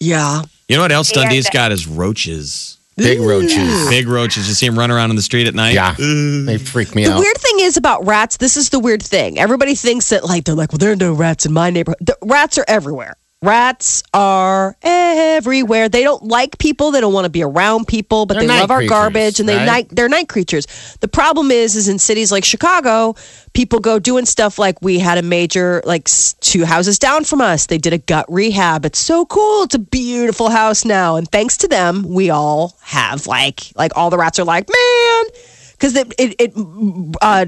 Yeah. 0.00 0.42
You 0.68 0.76
know 0.76 0.82
what 0.82 0.92
else 0.92 1.10
And- 1.12 1.22
Dundee's 1.22 1.48
got 1.50 1.72
is 1.72 1.86
roaches. 1.86 2.78
Big 2.96 3.20
roaches. 3.20 3.88
Big 3.90 4.08
roaches. 4.08 4.48
You 4.48 4.54
see 4.54 4.66
them 4.66 4.78
run 4.78 4.90
around 4.90 5.10
in 5.10 5.16
the 5.16 5.22
street 5.22 5.46
at 5.46 5.54
night. 5.54 5.74
Yeah, 5.74 5.94
they 5.98 6.56
freak 6.56 6.94
me 6.94 7.04
The 7.04 7.10
out. 7.12 7.14
The 7.16 7.20
weird 7.20 7.36
thing 7.36 7.60
is 7.60 7.76
about 7.76 8.06
rats, 8.06 8.38
this 8.38 8.56
is 8.56 8.70
the 8.70 8.78
weird 8.80 9.02
thing. 9.02 9.38
Everybody 9.38 9.74
thinks 9.74 10.08
that, 10.08 10.24
like, 10.24 10.44
they're 10.44 10.54
like, 10.54 10.72
well, 10.72 10.78
there 10.78 10.92
are 10.92 10.96
no 10.96 11.12
rats 11.12 11.44
in 11.44 11.52
my 11.52 11.68
neighborhood. 11.68 11.98
The 12.00 12.16
rats 12.22 12.56
are 12.56 12.64
everywhere. 12.66 13.14
Rats 13.46 14.02
are 14.12 14.76
everywhere. 14.82 15.88
They 15.88 16.02
don't 16.02 16.24
like 16.24 16.58
people. 16.58 16.90
They 16.90 17.00
don't 17.00 17.12
want 17.12 17.26
to 17.26 17.30
be 17.30 17.44
around 17.44 17.86
people, 17.86 18.26
but 18.26 18.34
They're 18.34 18.48
they 18.48 18.60
love 18.60 18.72
our 18.72 18.84
garbage 18.84 19.38
and 19.38 19.48
they 19.48 19.54
right? 19.54 19.64
night 19.64 19.88
they're 19.90 20.08
night 20.08 20.28
creatures. 20.28 20.66
The 21.00 21.06
problem 21.06 21.52
is, 21.52 21.76
is 21.76 21.88
in 21.88 22.00
cities 22.00 22.32
like 22.32 22.44
Chicago, 22.44 23.14
people 23.52 23.78
go 23.78 24.00
doing 24.00 24.26
stuff 24.26 24.58
like 24.58 24.82
we 24.82 24.98
had 24.98 25.16
a 25.16 25.22
major 25.22 25.80
like 25.84 26.08
two 26.40 26.64
houses 26.64 26.98
down 26.98 27.22
from 27.22 27.40
us. 27.40 27.66
They 27.66 27.78
did 27.78 27.92
a 27.92 27.98
gut 27.98 28.26
rehab. 28.28 28.84
It's 28.84 28.98
so 28.98 29.24
cool. 29.24 29.62
It's 29.62 29.76
a 29.76 29.78
beautiful 29.78 30.48
house 30.48 30.84
now, 30.84 31.14
and 31.14 31.30
thanks 31.30 31.56
to 31.58 31.68
them, 31.68 32.02
we 32.02 32.30
all 32.30 32.76
have 32.82 33.28
like 33.28 33.72
like 33.76 33.92
all 33.96 34.10
the 34.10 34.18
rats 34.18 34.40
are 34.40 34.44
like 34.44 34.68
man 34.68 35.24
because 35.70 35.94
it 35.94 36.12
it, 36.18 36.34
it 36.40 37.16
uh, 37.22 37.44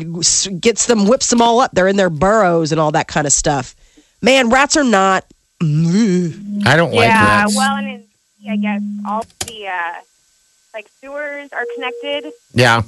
gets 0.60 0.86
them 0.86 1.08
whips 1.08 1.28
them 1.30 1.42
all 1.42 1.58
up. 1.58 1.72
They're 1.72 1.88
in 1.88 1.96
their 1.96 2.08
burrows 2.08 2.70
and 2.70 2.80
all 2.80 2.92
that 2.92 3.08
kind 3.08 3.26
of 3.26 3.32
stuff. 3.32 3.74
Man, 4.22 4.50
rats 4.50 4.76
are 4.76 4.84
not. 4.84 5.24
I 5.60 6.76
don't 6.76 6.92
like 6.92 7.08
that. 7.08 7.22
yeah, 7.22 7.40
rats. 7.42 7.56
well, 7.56 7.76
and 7.76 7.88
in, 7.88 8.04
I 8.50 8.56
guess 8.56 8.82
all 9.06 9.24
the 9.46 9.66
uh, 9.66 9.94
like 10.74 10.86
sewers 11.00 11.50
are 11.52 11.64
connected, 11.74 12.32
yeah, 12.54 12.82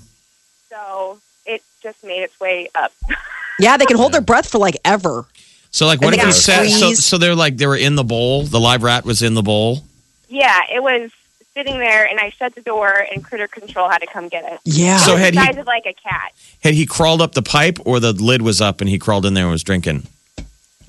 so 0.68 1.18
it 1.46 1.62
just 1.82 2.02
made 2.04 2.22
its 2.22 2.38
way 2.40 2.68
up. 2.74 2.92
Yeah, 3.58 3.76
they 3.76 3.84
can 3.84 3.98
hold 3.98 4.12
their 4.12 4.22
breath 4.22 4.48
for 4.48 4.56
like 4.56 4.78
ever. 4.86 5.26
So 5.70 5.84
like, 5.84 6.00
what 6.00 6.14
And 6.14 6.14
if 6.14 6.20
they 6.22 6.26
we 6.28 6.32
can 6.32 6.40
sat? 6.40 6.66
So, 6.70 6.78
squeeze. 6.86 7.04
so 7.04 7.18
they're 7.18 7.34
like 7.34 7.58
they 7.58 7.66
were 7.66 7.76
in 7.76 7.94
the 7.94 8.04
bowl. 8.04 8.44
The 8.44 8.58
live 8.58 8.82
rat 8.82 9.04
was 9.04 9.20
in 9.20 9.34
the 9.34 9.42
bowl. 9.42 9.84
yeah, 10.30 10.60
it 10.74 10.82
was 10.82 11.10
sitting 11.52 11.78
there, 11.78 12.06
and 12.06 12.18
I 12.18 12.30
shut 12.30 12.54
the 12.54 12.62
door, 12.62 13.04
and 13.12 13.22
Critter 13.22 13.48
Control 13.48 13.90
had 13.90 13.98
to 13.98 14.06
come 14.06 14.28
get 14.28 14.50
it. 14.50 14.60
Yeah. 14.64 14.96
So 14.96 15.14
it 15.14 15.18
had 15.18 15.34
was 15.34 15.44
he- 15.44 15.46
the 15.48 15.52
size 15.52 15.60
of 15.60 15.66
like 15.66 15.84
a 15.84 15.92
cat. 15.92 16.32
Had 16.64 16.72
he 16.72 16.86
crawled 16.86 17.20
up 17.20 17.32
the 17.32 17.42
pipe, 17.42 17.78
or 17.84 18.00
the 18.00 18.14
lid 18.14 18.40
was 18.40 18.62
up 18.62 18.80
and 18.80 18.88
he 18.88 18.98
crawled 18.98 19.26
in 19.26 19.34
there 19.34 19.44
and 19.44 19.52
was 19.52 19.62
drinking? 19.62 20.06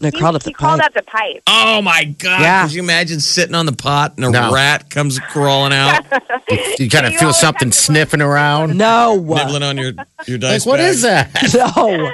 They 0.01 0.09
He, 0.09 0.17
crawled 0.19 0.35
up 0.35 0.43
he 0.43 0.49
the 0.49 0.53
crawled 0.53 0.79
pipe. 0.79 0.87
up 0.87 0.93
the 0.93 1.01
pipe. 1.03 1.43
Oh 1.47 1.81
my 1.81 2.03
god! 2.05 2.41
Yeah. 2.41 2.63
Could 2.63 2.73
you 2.73 2.81
imagine 2.83 3.19
sitting 3.19 3.55
on 3.55 3.65
the 3.65 3.71
pot 3.73 4.15
and 4.17 4.25
a 4.25 4.29
No. 4.31 4.51
rat 4.53 4.89
comes 4.89 5.19
crawling 5.19 5.73
out, 5.73 6.03
you 6.79 6.89
kind 6.89 7.05
of 7.05 7.11
You 7.13 7.19
feel 7.19 7.27
always 7.29 7.37
something 7.37 7.67
have 7.69 7.75
to 7.75 7.81
sniffing 7.81 8.21
around. 8.21 8.77
No. 8.77 9.15
nibbling 9.15 9.63
on 9.63 9.77
your 9.77 9.93
your 10.27 10.37
Like, 10.37 10.41
dice 10.41 10.65
what 10.65 10.77
bag? 10.77 10.89
is 10.89 11.01
that? 11.03 11.31
No. 11.75 12.11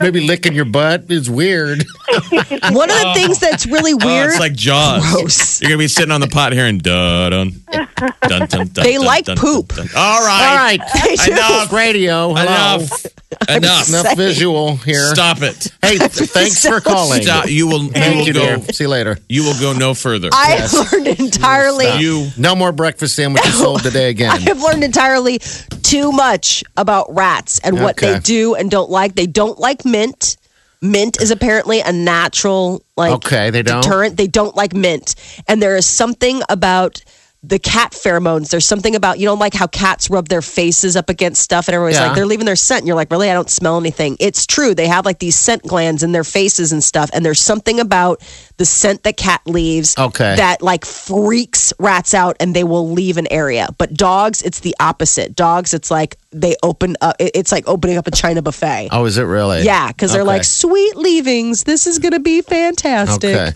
Maybe 0.00 0.20
licking 0.20 0.54
your 0.54 0.64
butt 0.66 1.10
is 1.10 1.28
weird. 1.30 1.84
One 2.10 2.90
of 2.90 2.96
the 2.96 3.12
things 3.14 3.38
that's 3.38 3.66
really 3.66 3.92
Oh, 3.92 4.06
weird. 4.06 4.30
it's 4.30 4.40
like 4.40 4.52
Jaws. 4.54 5.10
Gross. 5.12 5.60
You're 5.62 5.70
gonna 5.70 5.78
be 5.78 5.88
sitting 5.88 6.10
on 6.12 6.20
the 6.20 6.26
pot 6.28 6.52
hearing 6.52 6.78
dun 6.78 7.30
dun 7.30 7.52
dun 7.70 8.46
dun. 8.46 8.48
dun 8.48 8.68
They 8.84 8.94
dun, 8.96 9.04
like 9.04 9.24
dun, 9.24 9.36
poop. 9.36 9.68
dun, 9.68 9.86
dun. 9.86 9.96
All 9.96 10.20
right, 10.24 10.48
All 10.50 10.56
right, 10.56 10.80
They 11.04 11.16
do. 11.16 11.32
enough, 11.32 11.72
radio. 11.72 12.34
Hello. 12.34 12.42
enough, 12.44 13.06
enough. 13.48 13.88
Enough 13.88 14.16
visual 14.16 14.76
here. 14.76 15.06
Stop 15.14 15.42
it. 15.42 15.68
Hey, 15.82 15.98
thanks 15.98 16.64
for 16.66 16.80
calling. 16.80 17.22
Stop. 17.22 17.48
You 17.48 17.66
will. 17.66 17.84
You 17.84 17.90
Thank 17.90 18.16
will 18.16 18.26
you, 18.26 18.32
go. 18.32 18.40
dear. 18.56 18.72
See 18.72 18.84
you 18.84 18.88
later. 18.90 19.18
You 19.28 19.44
will 19.44 19.58
go 19.60 19.72
no 19.72 19.94
further. 19.94 20.28
I 20.32 20.50
have 20.52 20.92
learned 20.92 21.06
entirely. 21.20 21.98
you. 21.98 22.28
No 22.36 22.54
more 22.54 22.72
breakfast 22.72 23.16
sandwiches 23.16 23.54
sold 23.58 23.82
today 23.82 24.10
again. 24.10 24.30
I 24.36 24.38
have 24.40 24.60
learned 24.62 24.84
entirely 24.84 25.40
too 25.84 26.10
much 26.10 26.64
about 26.76 27.14
rats 27.14 27.60
and 27.60 27.80
what 27.80 27.96
they 27.96 28.18
do 28.18 28.54
and 28.56 28.70
don't 28.70 28.90
like. 28.90 29.14
They 29.14 29.26
don't 29.26 29.58
like 29.58 29.84
mint. 29.84 30.36
Mint 30.82 31.20
is 31.20 31.30
apparently 31.30 31.80
a 31.80 31.92
natural 31.92 32.82
like 32.96 33.12
Okay, 33.12 33.50
they 33.50 33.62
don't? 33.62 33.82
deterrent. 33.82 34.16
They 34.16 34.26
don't 34.26 34.54
like 34.56 34.74
mint, 34.74 35.14
and 35.48 35.62
there 35.62 35.76
is 35.76 35.86
something 35.86 36.42
about 36.48 37.02
the 37.46 37.58
cat 37.58 37.92
pheromones. 37.92 38.48
There's 38.50 38.66
something 38.66 38.94
about 38.96 39.18
you 39.18 39.26
don't 39.26 39.38
like 39.38 39.52
how 39.54 39.66
cats 39.66 40.08
rub 40.08 40.28
their 40.28 40.40
faces 40.40 40.96
up 40.96 41.10
against 41.10 41.42
stuff, 41.42 41.68
and 41.68 41.74
everybody's 41.74 41.98
Yeah. 41.98 42.06
like 42.06 42.16
they're 42.16 42.26
leaving 42.26 42.46
their 42.46 42.56
scent. 42.56 42.80
And 42.80 42.86
you're 42.86 42.96
like, 42.96 43.10
really? 43.10 43.30
I 43.30 43.34
don't 43.34 43.50
smell 43.50 43.76
anything. 43.78 44.16
It's 44.18 44.46
true. 44.46 44.74
They 44.74 44.86
have 44.86 45.04
like 45.04 45.18
these 45.18 45.36
scent 45.36 45.62
glands 45.62 46.02
in 46.02 46.12
their 46.12 46.24
faces 46.24 46.72
and 46.72 46.82
stuff, 46.82 47.10
and 47.12 47.24
there's 47.24 47.40
something 47.40 47.80
about 47.80 48.22
the 48.56 48.64
scent 48.64 49.02
that 49.02 49.16
cat 49.16 49.42
leaves 49.46 49.94
Okay. 49.98 50.36
that 50.36 50.62
like 50.62 50.84
freaks 50.84 51.72
rats 51.78 52.14
out, 52.14 52.36
and 52.40 52.54
they 52.56 52.64
will 52.64 52.90
leave 52.90 53.16
an 53.18 53.26
area. 53.30 53.68
But 53.78 53.94
dogs, 53.94 54.40
it's 54.42 54.60
the 54.60 54.74
opposite. 54.80 55.34
Dogs, 55.36 55.74
it's 55.74 55.90
like 55.90 56.16
they 56.32 56.56
open 56.62 56.96
up. 57.00 57.16
It's 57.18 57.52
like 57.52 57.64
opening 57.68 57.96
up 57.98 58.06
a 58.06 58.10
China 58.10 58.42
buffet. 58.42 58.88
Oh, 58.90 59.04
is 59.04 59.18
it 59.18 59.24
really? 59.24 59.62
Yeah, 59.64 59.88
because 59.88 60.12
they're 60.12 60.22
Okay. 60.22 60.28
like 60.28 60.44
sweet 60.44 60.96
leavings. 60.96 61.64
This 61.64 61.86
is 61.86 61.98
gonna 61.98 62.20
be 62.20 62.40
fantastic. 62.40 63.34
Okay. 63.36 63.52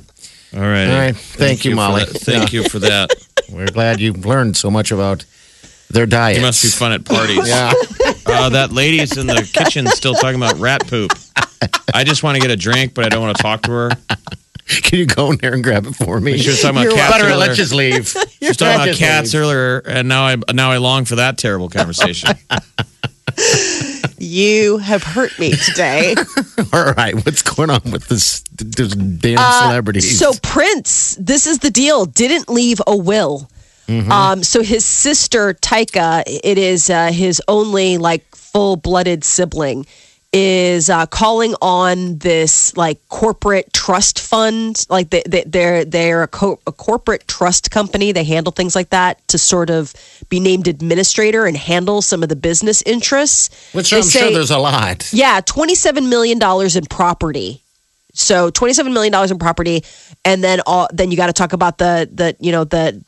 All 0.54 0.60
right. 0.62 0.88
All 0.90 0.98
right. 0.98 1.16
Thank 1.16 1.64
you, 1.66 1.72
for 1.72 1.76
Molly. 1.76 2.04
that. 2.04 2.20
Thank 2.20 2.52
you 2.54 2.64
for 2.68 2.78
that. 2.80 3.10
We're 3.50 3.66
glad 3.68 4.00
you've 4.00 4.24
learned 4.26 4.56
so 4.56 4.70
much 4.70 4.90
about 4.90 5.24
their 5.90 6.06
diet. 6.06 6.36
You 6.36 6.42
must 6.42 6.62
be 6.62 6.68
fun 6.68 6.92
at 6.92 7.04
parties. 7.04 7.38
Yeah. 7.48 7.72
Uh, 8.26 8.50
that 8.50 8.72
lady's 8.72 9.16
in 9.16 9.26
the 9.26 9.48
kitchen 9.54 9.86
still 9.86 10.14
talking 10.14 10.36
about 10.36 10.58
rat 10.58 10.86
poop. 10.86 11.10
I 11.94 12.04
just 12.04 12.22
want 12.22 12.36
to 12.36 12.42
get 12.42 12.50
a 12.50 12.56
drink, 12.56 12.92
but 12.92 13.06
I 13.06 13.08
don't 13.08 13.22
want 13.22 13.36
to 13.38 13.42
talk 13.42 13.62
to 13.62 13.70
her. 13.70 13.90
Can 14.68 14.98
you 14.98 15.06
go 15.06 15.30
in 15.30 15.38
there 15.38 15.54
and 15.54 15.64
grab 15.64 15.86
it 15.86 15.94
for 15.94 16.20
me? 16.20 16.36
She 16.36 16.50
was 16.50 16.60
talking 16.60 16.76
about 16.76 16.82
You're 16.84 16.94
cats 16.94 17.12
Butter, 17.12 17.24
earlier. 17.24 17.36
let's 17.38 17.56
just 17.56 17.72
leave. 17.72 18.06
She 18.06 18.48
was 18.48 18.58
talking 18.58 18.82
about 18.82 18.96
cats 18.96 19.34
earlier, 19.34 19.78
and 19.78 20.08
now 20.08 20.24
I 20.26 20.36
now 20.52 20.70
I 20.70 20.76
long 20.76 21.06
for 21.06 21.16
that 21.16 21.38
terrible 21.38 21.70
conversation. 21.70 22.36
You 24.18 24.78
have 24.78 25.02
hurt 25.02 25.38
me 25.38 25.52
today. 25.52 26.14
All 26.72 26.92
right. 26.92 27.14
What's 27.14 27.42
going 27.42 27.70
on 27.70 27.80
with 27.90 28.08
this, 28.08 28.42
this 28.56 28.94
damn 28.94 29.38
Uh, 29.38 29.62
celebrities? 29.62 30.18
So 30.18 30.32
Prince, 30.42 31.16
this 31.20 31.46
is 31.46 31.60
the 31.60 31.70
deal. 31.70 32.04
Didn't 32.04 32.48
leave 32.48 32.80
a 32.86 32.96
will. 32.96 33.48
Mm-hmm. 33.86 34.12
Um, 34.12 34.42
so 34.44 34.62
his 34.62 34.84
sister 34.84 35.54
Tyka, 35.54 36.22
it 36.26 36.58
is 36.58 36.90
uh, 36.90 37.10
his 37.10 37.40
only 37.48 37.96
like 37.96 38.24
full-blooded 38.34 39.24
sibling, 39.24 39.86
is 40.40 40.88
uh, 40.88 41.04
calling 41.06 41.56
on 41.60 42.18
this 42.18 42.76
like 42.76 43.00
corporate 43.08 43.72
trust 43.72 44.20
fund. 44.20 44.86
Like 44.88 45.10
they, 45.10 45.22
they, 45.26 45.42
they're 45.44 45.84
they're 45.84 46.22
a, 46.22 46.28
co- 46.28 46.60
a 46.64 46.70
corporate 46.70 47.26
trust 47.26 47.72
company. 47.72 48.12
They 48.12 48.22
handle 48.22 48.52
things 48.52 48.76
like 48.76 48.90
that 48.90 49.26
to 49.28 49.38
sort 49.38 49.68
of 49.68 49.92
be 50.28 50.38
named 50.38 50.68
administrator 50.68 51.44
and 51.44 51.56
handle 51.56 52.02
some 52.02 52.22
of 52.22 52.28
the 52.28 52.36
business 52.36 52.82
interests. 52.82 53.50
Which 53.72 53.90
They 53.90 53.96
I'm 53.96 54.02
sure 54.04 54.30
there's 54.30 54.52
a 54.52 54.58
lot. 54.58 55.12
yeah, 55.12 55.40
$27 55.40 56.08
million 56.08 56.38
in 56.40 56.84
property. 56.86 57.64
So 58.12 58.50
$27 58.50 58.92
million 58.92 59.12
in 59.30 59.38
property. 59.38 59.82
And 60.24 60.42
then 60.44 60.60
all, 60.66 60.86
then 60.92 61.10
you 61.10 61.16
got 61.16 61.28
to 61.28 61.32
talk 61.32 61.52
about 61.52 61.78
the, 61.78 62.08
the, 62.12 62.36
you 62.38 62.52
know, 62.52 62.64
the, 62.64 63.02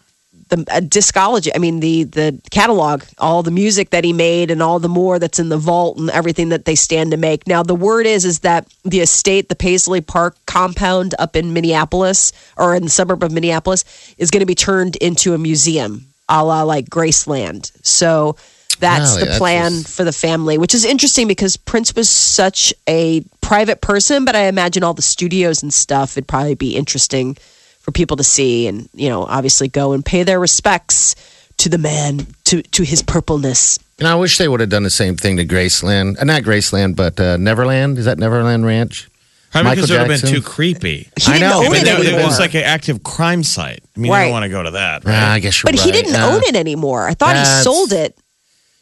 the 0.51 0.59
uh, 0.71 0.81
discology. 0.81 1.51
I 1.55 1.59
mean, 1.59 1.81
the, 1.81 2.05
the 2.05 2.41
catalog, 2.51 3.05
all 3.19 3.43
the 3.43 3.51
music 3.51 3.91
that 3.91 4.05
he 4.05 4.13
made 4.13 4.51
and 4.51 4.63
all 4.63 4.79
the 4.79 4.89
more 4.89 5.19
that's 5.19 5.39
in 5.39 5.49
the 5.49 5.57
vault 5.57 5.99
and 5.99 6.11
everything 6.11 6.51
that 6.51 6.65
they 6.65 6.75
stand 6.75 7.13
to 7.13 7.17
make. 7.17 7.47
Now, 7.47 7.63
the 7.63 7.75
word 7.75 8.07
is, 8.07 8.25
is 8.25 8.41
that 8.41 8.67
the 8.85 9.01
estate, 9.01 9.49
the 9.49 9.57
Paisley 9.57 10.01
Park 10.01 10.37
compound 10.47 11.15
up 11.19 11.37
in 11.37 11.53
Minneapolis 11.53 12.33
or 12.57 12.75
in 12.75 12.85
the 12.85 12.91
suburb 12.91 13.23
of 13.23 13.33
Minneapolis 13.33 14.15
is 14.19 14.31
going 14.31 14.41
to 14.41 14.47
be 14.47 14.55
turned 14.55 14.97
into 14.97 15.35
a 15.35 15.39
museum 15.39 16.07
a 16.29 16.45
la 16.45 16.63
like 16.63 16.89
Graceland. 16.89 17.73
So 17.85 18.37
that's 18.79 19.17
the 19.17 19.27
That's 19.27 19.39
plan 19.39 19.71
just- 19.73 19.97
for 19.97 20.05
the 20.05 20.13
family, 20.13 20.59
which 20.59 20.75
is 20.75 20.85
interesting 20.85 21.29
because 21.29 21.57
Prince 21.57 21.95
was 21.95 22.09
such 22.09 22.73
a 22.89 23.23
private 23.41 23.81
person, 23.81 24.25
but 24.25 24.37
I 24.37 24.45
imagine 24.45 24.83
all 24.85 24.95
the 24.95 25.03
studios 25.03 25.63
and 25.63 25.73
stuff, 25.73 26.13
it'd 26.13 26.29
probably 26.29 26.55
be 26.55 26.77
interesting 26.77 27.37
for 27.81 27.93
people 27.93 28.17
to 28.19 28.25
see 28.25 28.67
and, 28.67 28.89
you 28.95 29.09
know, 29.09 29.25
obviously 29.25 29.69
go 29.69 29.93
and 29.93 30.05
pay 30.05 30.23
their 30.23 30.39
respects 30.41 31.15
to 31.59 31.69
the 31.69 31.79
man, 31.79 32.27
to, 32.45 32.63
to 32.63 32.83
his 32.83 33.03
purpleness. 33.03 33.79
And 33.99 34.09
I 34.09 34.15
wish 34.15 34.39
they 34.39 34.49
would 34.49 34.61
have 34.61 34.71
done 34.71 34.83
the 34.83 34.91
same 34.91 35.17
thing 35.17 35.37
to 35.37 35.45
Graceland. 35.47 36.19
Uh, 36.21 36.25
not 36.25 36.43
Graceland, 36.43 36.97
but 36.97 37.21
uh, 37.21 37.37
Neverland. 37.37 37.99
Is 37.99 38.07
that 38.07 38.19
Neverland 38.19 38.65
Ranch? 38.65 39.09
Probably 39.53 39.65
Michael 39.71 39.77
because 39.83 39.91
it 39.91 39.95
would 39.95 39.99
have 40.01 40.09
been 40.09 40.19
Jackson? 40.21 40.37
too 40.37 40.43
creepy. 40.43 41.09
He 41.21 41.33
I 41.33 41.39
didn't 41.39 41.51
know, 41.51 41.59
own 41.65 41.69
but 41.71 41.77
it 41.83 41.89
anymore. 41.89 42.21
it 42.21 42.25
was 42.25 42.39
like 42.39 42.55
an 42.55 42.63
active 42.63 43.03
crime 43.03 43.43
site. 43.43 43.83
I 43.97 44.01
mean, 44.01 44.11
I 44.13 44.15
Right. 44.15 44.23
don't 44.25 44.31
want 44.33 44.43
to 44.45 44.49
go 44.49 44.63
to 44.63 44.71
that. 44.73 45.05
Right? 45.05 45.15
Ah, 45.15 45.33
I 45.33 45.41
guess 45.41 45.63
you're 45.63 45.71
but 45.73 45.79
right. 45.79 45.85
he 45.87 45.93
didn't 45.93 46.13
Yeah. 46.15 46.29
own 46.29 46.43
it 46.45 46.55
anymore. 46.57 47.07
I 47.09 47.15
thought 47.15 47.37
he 47.37 47.45
sold 47.63 47.93
it. 47.93 48.17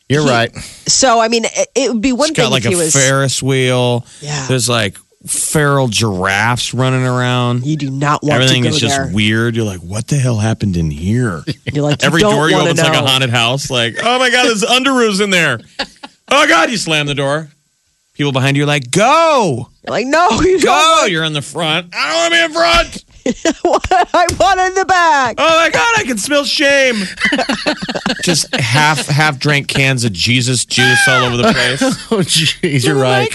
You're 0.08 0.22
He- 0.22 0.28
right. 0.30 0.54
So, 0.86 1.20
I 1.20 1.28
mean, 1.28 1.46
it, 1.46 1.68
it 1.74 1.92
would 1.92 2.02
be 2.02 2.12
one 2.12 2.28
it's 2.30 2.36
thing 2.36 2.44
got 2.44 2.52
like 2.52 2.62
if 2.62 2.66
a 2.66 2.70
he 2.70 2.76
was. 2.76 2.92
Ferris 2.92 3.42
wheel. 3.42 4.04
Yeah. 4.20 4.46
There's 4.46 4.68
like 4.68 4.96
feral 5.30 5.88
giraffes 5.88 6.72
running 6.74 7.04
around. 7.04 7.64
you 7.66 7.76
do 7.76 7.90
not 7.90 8.22
want 8.22 8.34
Everything 8.34 8.62
to 8.64 8.70
go 8.70 8.74
is 8.74 8.80
just 8.80 8.96
there. 8.96 9.10
weird. 9.12 9.54
You're 9.56 9.64
like, 9.64 9.80
what 9.80 10.06
the 10.08 10.16
hell 10.16 10.38
happened 10.38 10.76
in 10.76 10.90
here? 10.90 11.42
You're 11.72 11.84
like, 11.84 12.02
you 12.02 12.06
Every 12.06 12.20
don't 12.20 12.32
door 12.34 12.48
you 12.48 12.56
wanna 12.56 12.70
open's 12.70 12.82
like 12.82 12.96
a 12.96 13.06
haunted 13.06 13.30
house. 13.30 13.70
Like, 13.70 13.96
oh 14.02 14.18
my 14.18 14.30
god, 14.30 14.44
there's 14.46 14.62
underoos 14.62 15.20
in 15.22 15.30
there. 15.30 15.60
Oh 16.30 16.46
god, 16.48 16.70
you 16.70 16.76
slam 16.76 17.06
the 17.06 17.14
door. 17.14 17.48
People 18.14 18.32
behind 18.32 18.56
you 18.56 18.64
are 18.64 18.66
like, 18.66 18.90
go, 18.90 19.68
You're 19.86 19.90
like, 19.92 20.06
no, 20.06 20.28
you 20.40 20.60
go. 20.60 21.04
You're 21.08 21.22
in 21.24 21.32
the 21.34 21.40
front. 21.42 21.94
I 21.94 22.10
don't 22.10 22.18
want 22.18 22.34
to 22.34 22.38
be 22.38 22.44
in 22.44 22.52
front. 22.52 23.04
don't. 23.62 24.14
I 24.14 24.26
want 24.40 24.58
in 24.60 24.74
the 24.74 24.84
back. 24.86 25.36
Oh 25.38 25.58
my 25.60 25.70
god, 25.70 25.94
I 25.98 26.02
can 26.04 26.18
smell 26.18 26.44
shame. 26.44 26.96
Just 28.22 28.52
half 28.56 29.06
half 29.06 29.38
drank 29.38 29.68
cans 29.68 30.04
of 30.04 30.12
Jesus 30.12 30.64
juice 30.64 31.06
all 31.06 31.24
over 31.26 31.36
the 31.36 31.42
place. 31.52 31.82
Oh, 32.10 32.18
jeez, 32.20 32.84
you're 32.86 32.96
right. 32.96 33.30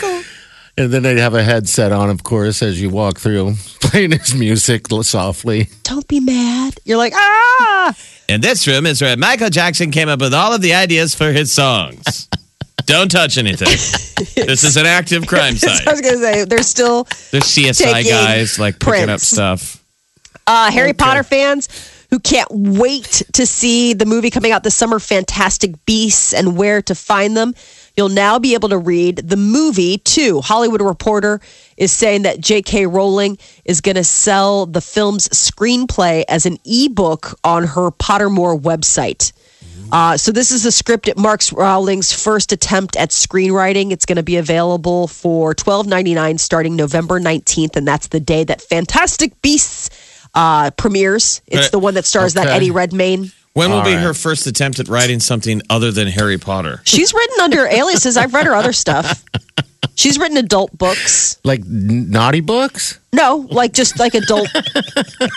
And 0.75 0.91
then 0.91 1.03
they'd 1.03 1.19
have 1.19 1.35
a 1.35 1.43
headset 1.43 1.91
on, 1.91 2.09
of 2.09 2.23
course, 2.23 2.63
as 2.63 2.81
you 2.81 2.89
walk 2.89 3.19
through, 3.19 3.53
playing 3.81 4.11
his 4.11 4.33
music 4.33 4.87
softly. 5.03 5.69
Don't 5.83 6.07
be 6.07 6.19
mad. 6.19 6.75
You're 6.83 6.97
like, 6.97 7.13
ah. 7.15 7.95
And 8.27 8.41
this 8.41 8.65
room 8.67 8.85
is 8.87 9.01
where 9.01 9.15
Michael 9.15 9.49
Jackson 9.49 9.91
came 9.91 10.09
up 10.09 10.19
with 10.19 10.33
all 10.33 10.53
of 10.53 10.61
the 10.61 10.73
ideas 10.73 11.13
for 11.13 11.31
his 11.31 11.51
songs. 11.51 12.27
Don't 12.85 13.09
touch 13.09 13.37
anything. 13.37 13.67
this 13.67 14.63
is 14.63 14.75
an 14.75 14.85
active 14.85 15.27
crime 15.27 15.55
site. 15.57 15.87
I 15.87 15.91
was 15.91 16.01
going 16.01 16.15
to 16.15 16.21
say, 16.21 16.45
there's 16.45 16.67
still 16.67 17.03
There's 17.31 17.43
CSI 17.43 18.09
guys 18.09 18.57
like 18.57 18.79
picking 18.79 19.09
up 19.09 19.19
stuff. 19.19 19.81
uh, 20.47 20.71
Harry 20.71 20.93
Potter 20.93 21.23
fans 21.23 21.69
who 22.09 22.19
can't 22.19 22.49
wait 22.51 23.23
to 23.33 23.45
see 23.45 23.93
the 23.93 24.05
movie 24.05 24.29
coming 24.29 24.51
out 24.51 24.63
this 24.63 24.75
summer, 24.75 24.99
Fantastic 24.99 25.85
Beasts 25.85 26.33
and 26.33 26.57
where 26.57 26.81
to 26.81 26.93
find 26.93 27.37
them. 27.37 27.53
You'll 27.95 28.09
now 28.09 28.39
be 28.39 28.55
able 28.55 28.69
to 28.69 28.77
read 28.77 29.17
the 29.17 29.37
movie 29.37 29.99
too. 29.99 30.41
Hollywood 30.41 30.81
Reporter 30.81 31.41
is 31.77 31.91
saying 31.91 32.23
that 32.23 32.39
J.K. 32.39 32.87
Rowling 32.87 33.37
is 33.65 33.81
going 33.81 33.95
to 33.95 34.03
sell 34.03 34.65
the 34.65 34.81
film's 34.81 35.27
screenplay 35.29 36.23
as 36.27 36.45
an 36.45 36.57
ebook 36.65 37.39
on 37.43 37.65
her 37.65 37.91
Pottermore 37.91 38.59
website. 38.59 39.31
Uh, 39.91 40.17
so 40.17 40.31
this 40.31 40.51
is 40.51 40.63
the 40.63 40.71
script. 40.71 41.07
It 41.07 41.17
marks 41.17 41.53
Rowling's 41.53 42.11
first 42.11 42.51
attempt 42.51 42.95
at 42.95 43.09
screenwriting. 43.09 43.91
It's 43.91 44.05
going 44.05 44.15
to 44.15 44.23
be 44.23 44.37
available 44.37 45.07
for 45.07 45.53
twelve 45.53 45.85
ninety 45.85 46.15
nine 46.15 46.39
starting 46.39 46.75
November 46.75 47.19
nineteenth, 47.19 47.75
and 47.75 47.87
that's 47.87 48.07
the 48.07 48.19
day 48.19 48.43
that 48.43 48.61
Fantastic 48.61 49.39
Beasts 49.43 49.91
uh, 50.33 50.71
premieres. 50.71 51.41
It's 51.45 51.69
the 51.69 51.79
one 51.79 51.93
that 51.93 52.05
stars 52.05 52.33
that 52.33 52.47
Eddie 52.55 52.71
Redmayne. 52.71 53.31
When 53.53 53.69
will 53.69 53.77
All 53.77 53.85
be 53.85 53.93
right. 53.93 54.01
her 54.03 54.15
first 54.15 54.47
attempt 54.47 54.79
at 54.79 54.87
writing 54.87 55.19
something 55.19 55.61
other 55.69 55.91
than 55.91 56.07
Harry 56.07 56.39
Potter? 56.39 56.81
She's 56.85 57.13
written 57.13 57.39
under 57.39 57.67
aliases. 57.67 58.17
I've 58.17 58.33
read 58.33 58.47
her 58.47 58.55
other 58.55 58.73
stuff. 58.73 59.23
She's 59.95 60.17
written 60.17 60.37
adult 60.37 60.77
books. 60.77 61.37
Like 61.43 61.59
n- 61.61 62.09
naughty 62.09 62.41
books? 62.41 62.99
No, 63.13 63.47
like 63.51 63.73
just 63.73 63.99
like 63.99 64.13
adult. 64.15 64.47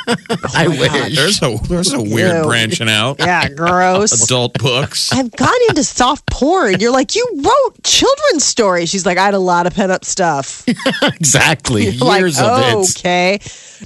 Oh, 0.08 0.36
I 0.54 0.68
wish. 0.68 1.14
There's 1.16 1.42
a 1.42 1.56
there's 1.68 1.92
a 1.92 2.00
weird 2.00 2.36
Ew. 2.36 2.42
branching 2.44 2.88
out. 2.88 3.18
Yeah, 3.18 3.48
gross. 3.48 4.24
Adult 4.24 4.54
books. 4.58 5.12
I've 5.12 5.30
gone 5.32 5.54
into 5.68 5.84
soft 5.84 6.26
porn. 6.26 6.80
You're 6.80 6.92
like, 6.92 7.14
you 7.14 7.26
wrote 7.36 7.82
children's 7.82 8.44
stories. 8.44 8.88
She's 8.88 9.04
like, 9.06 9.18
I 9.18 9.24
had 9.24 9.34
a 9.34 9.38
lot 9.38 9.66
of 9.66 9.74
pent 9.74 9.92
up 9.92 10.04
stuff. 10.04 10.64
exactly. 11.02 11.92
like, 11.98 12.20
Years 12.20 12.40
of 12.40 12.58
it. 12.60 12.90
okay. 12.98 13.38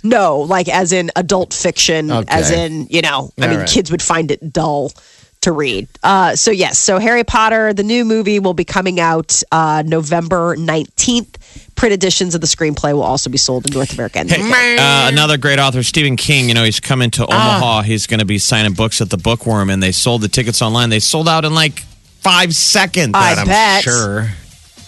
No, 0.03 0.41
like 0.41 0.69
as 0.69 0.93
in 0.93 1.11
adult 1.17 1.53
fiction, 1.53 2.11
Okay. 2.11 2.27
as 2.29 2.51
in, 2.51 2.87
you 2.91 3.03
know, 3.03 3.31
I 3.39 3.43
All 3.45 3.49
mean, 3.51 3.59
right. 3.61 3.69
kids 3.69 3.91
would 3.91 4.03
find 4.03 4.31
it 4.31 4.53
dull 4.53 4.93
to 5.43 5.53
read. 5.53 5.89
Uh, 6.03 6.37
so, 6.37 6.51
yes, 6.51 6.79
so 6.79 6.99
Harry 6.99 7.25
Potter, 7.25 7.73
the 7.73 7.83
new 7.83 8.05
movie, 8.05 8.39
will 8.39 8.55
be 8.55 8.65
coming 8.65 9.01
out 9.01 9.43
uh, 9.51 9.83
November 9.87 10.57
19th. 10.57 11.75
Print 11.75 11.95
editions 11.95 12.35
of 12.35 12.41
the 12.43 12.47
screenplay 12.47 12.93
will 12.93 13.03
also 13.03 13.31
be 13.31 13.39
sold 13.39 13.67
in 13.67 13.73
North 13.73 13.95
America. 13.95 14.19
and 14.19 14.29
the 14.29 14.35
UK. 14.39 14.79
Uh, 14.79 15.09
another 15.13 15.39
great 15.39 15.59
author, 15.59 15.83
Stephen 15.83 16.17
King. 16.17 16.49
You 16.49 16.55
know, 16.55 16.65
he's 16.65 16.79
coming 16.81 17.11
to 17.13 17.27
Ah. 17.29 17.57
Omaha. 17.57 17.83
He's 17.83 18.07
going 18.07 18.21
to 18.21 18.27
be 18.27 18.39
signing 18.39 18.75
books 18.75 19.01
at 19.01 19.09
the 19.09 19.17
Bookworm, 19.17 19.71
and 19.71 19.83
they 19.83 19.93
sold 19.93 20.21
the 20.21 20.29
tickets 20.29 20.61
online. 20.61 20.91
They 20.91 21.01
sold 21.01 21.27
out 21.29 21.45
in 21.47 21.55
like 21.55 21.81
five 22.21 22.55
seconds. 22.55 23.13
I 23.15 23.33
I'm 23.35 23.47
bet. 23.47 23.83
sure. 23.83 24.29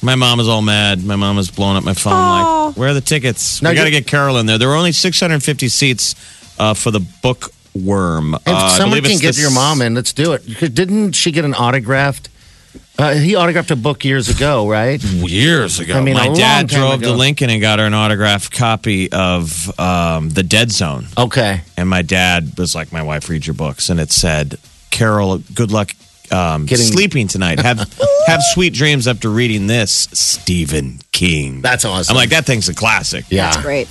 My 0.03 0.17
mom 0.17 0.39
is 0.41 0.49
all 0.49 0.61
mad. 0.63 1.03
My 1.03 1.17
mom 1.17 1.39
is 1.39 1.51
blowing 1.51 1.77
up 1.79 1.85
my 1.85 1.95
phone. 1.95 2.13
Like, 2.13 2.77
where 2.77 2.89
are 2.91 2.95
the 2.95 3.01
tickets? 3.01 3.63
Now 3.63 3.71
we 3.71 3.77
got 3.77 3.85
to 3.85 3.91
get 3.91 4.07
Carol 4.07 4.37
in 4.39 4.47
there. 4.47 4.59
There 4.59 4.69
were 4.69 4.75
only 4.75 4.93
650 4.93 5.69
seats 5.69 6.15
uh, 6.59 6.75
for 6.75 6.91
the 6.91 7.01
Bookworm. 7.75 8.35
If 8.35 8.41
Uh, 8.47 8.69
someone 8.71 9.01
can 9.03 9.11
it's 9.13 9.21
get 9.21 9.35
the 9.35 9.41
your 9.43 9.51
mom 9.51 9.83
in, 9.83 9.95
let's 9.95 10.13
do 10.13 10.33
it. 10.33 10.75
Didn't 10.75 11.13
she 11.13 11.31
get 11.33 11.45
an 11.45 11.55
autographed? 11.55 12.29
Uh, 12.99 13.15
he 13.15 13.35
autographed 13.35 13.71
a 13.71 13.77
book 13.77 14.05
years 14.05 14.29
ago, 14.29 14.69
right? 14.69 15.03
years 15.03 15.81
ago. 15.81 15.95
I 15.97 16.01
mean, 16.03 16.15
a 16.15 16.19
my 16.19 16.27
long 16.27 16.37
dad 16.37 16.69
time 16.71 16.79
drove 16.81 17.01
ago. 17.03 17.13
to 17.13 17.17
Lincoln 17.19 17.51
and 17.51 17.61
got 17.61 17.79
her 17.79 17.87
an 17.87 17.95
autographed 17.95 18.53
copy 18.53 19.11
of 19.13 19.79
um, 19.81 20.29
The 20.31 20.43
Dead 20.43 20.71
Zone. 20.71 21.07
Okay. 21.17 21.63
And 21.77 21.89
my 21.89 22.03
dad 22.03 22.53
was 22.59 22.75
like, 22.75 22.93
"My 22.93 23.03
wife 23.03 23.29
reads 23.29 23.47
your 23.47 23.55
books," 23.55 23.89
and 23.89 23.99
it 23.99 24.13
said, 24.13 24.57
"Carol, 24.91 25.39
good 25.55 25.71
luck 25.73 25.93
um, 26.31 26.67
Getting- 26.67 26.85
sleeping 26.87 27.29
tonight. 27.29 27.61
Have 27.61 27.79
have 28.27 28.41
sweet 28.53 28.75
dreams 28.75 29.09
after 29.09 29.31
reading 29.31 29.67
this." 29.67 30.09
Stephen 30.13 31.01
King. 31.13 31.63
That's 31.63 31.85
awesome. 31.87 32.13
I'm 32.15 32.17
like, 32.17 32.31
that 32.31 32.45
thing's 32.45 32.69
a 32.69 32.75
classic. 32.75 33.25
Yeah. 33.31 33.51
That's 33.51 33.63
great. 33.63 33.89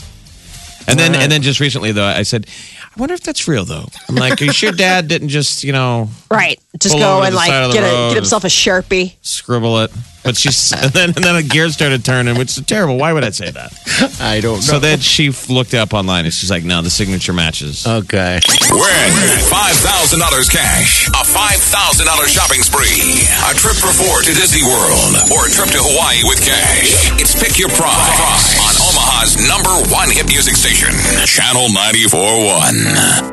And 0.88 1.00
then 1.00 1.12
Right. 1.14 1.22
and 1.24 1.32
then 1.32 1.42
just 1.42 1.60
recently 1.60 1.92
though, 1.92 2.06
I 2.06 2.24
said, 2.24 2.48
I 2.84 3.00
wonder 3.00 3.14
if 3.14 3.22
that's 3.22 3.48
real 3.48 3.66
though. 3.66 3.86
I'm 4.10 4.16
like, 4.16 4.42
are 4.42 4.46
you 4.46 4.52
sure 4.54 4.72
Dad 4.72 5.08
didn't 5.08 5.30
just 5.30 5.64
you 5.64 5.72
know 5.74 6.10
Right. 6.30 6.60
Just 6.80 6.98
go 6.98 7.22
and 7.24 7.36
like 7.36 7.50
side 7.50 7.64
of 7.64 7.72
the 7.72 7.78
get, 7.78 7.84
a, 7.84 8.10
get 8.10 8.16
himself 8.16 8.44
a 8.44 8.48
Sharpie. 8.48 9.16
scribble 9.22 9.80
it? 9.80 9.92
But 10.24 10.38
she's 10.38 10.72
and 10.72 10.92
then 10.94 11.10
and 11.16 11.24
then 11.24 11.36
a 11.36 11.44
gear 11.44 11.70
started 11.70 12.06
turning, 12.06 12.38
which 12.38 12.58
is 12.58 12.64
terrible. 12.66 12.98
Why 12.98 13.12
would 13.14 13.24
I 13.24 13.32
say 13.32 13.50
that? 13.52 13.74
I 14.22 14.40
don't 14.40 14.56
know. 14.56 14.62
So 14.62 14.80
then 14.80 15.00
she 15.00 15.32
looked 15.50 15.74
up 15.74 15.94
online 15.94 16.26
and 16.26 16.34
she's 16.34 16.50
like, 16.52 16.64
no, 16.64 16.82
the 16.82 16.90
signature 16.90 17.34
matches. 17.34 17.86
okay. 17.88 18.40
Win 18.70 19.12
$5,000 19.50 20.50
cash, 20.52 21.08
a 21.10 21.24
$5,000 21.26 22.28
shopping 22.28 22.62
spree, 22.62 23.26
a 23.50 23.54
trip 23.58 23.76
for 23.78 23.92
four 23.94 24.22
to 24.22 24.34
Disney 24.34 24.64
World, 24.64 25.16
or 25.34 25.48
a 25.48 25.50
trip 25.50 25.70
to 25.74 25.82
Hawaii 25.82 26.22
with 26.28 26.40
cash. 26.46 27.12
It's 27.20 27.34
Pick 27.38 27.58
Your 27.60 27.70
Prize 27.70 28.58
on 28.62 28.74
Omaha's 28.94 29.38
number 29.48 29.74
one 29.94 30.10
hit 30.10 30.28
music 30.28 30.56
station, 30.56 30.94
Channel 31.26 31.68
94.1. 31.70 33.30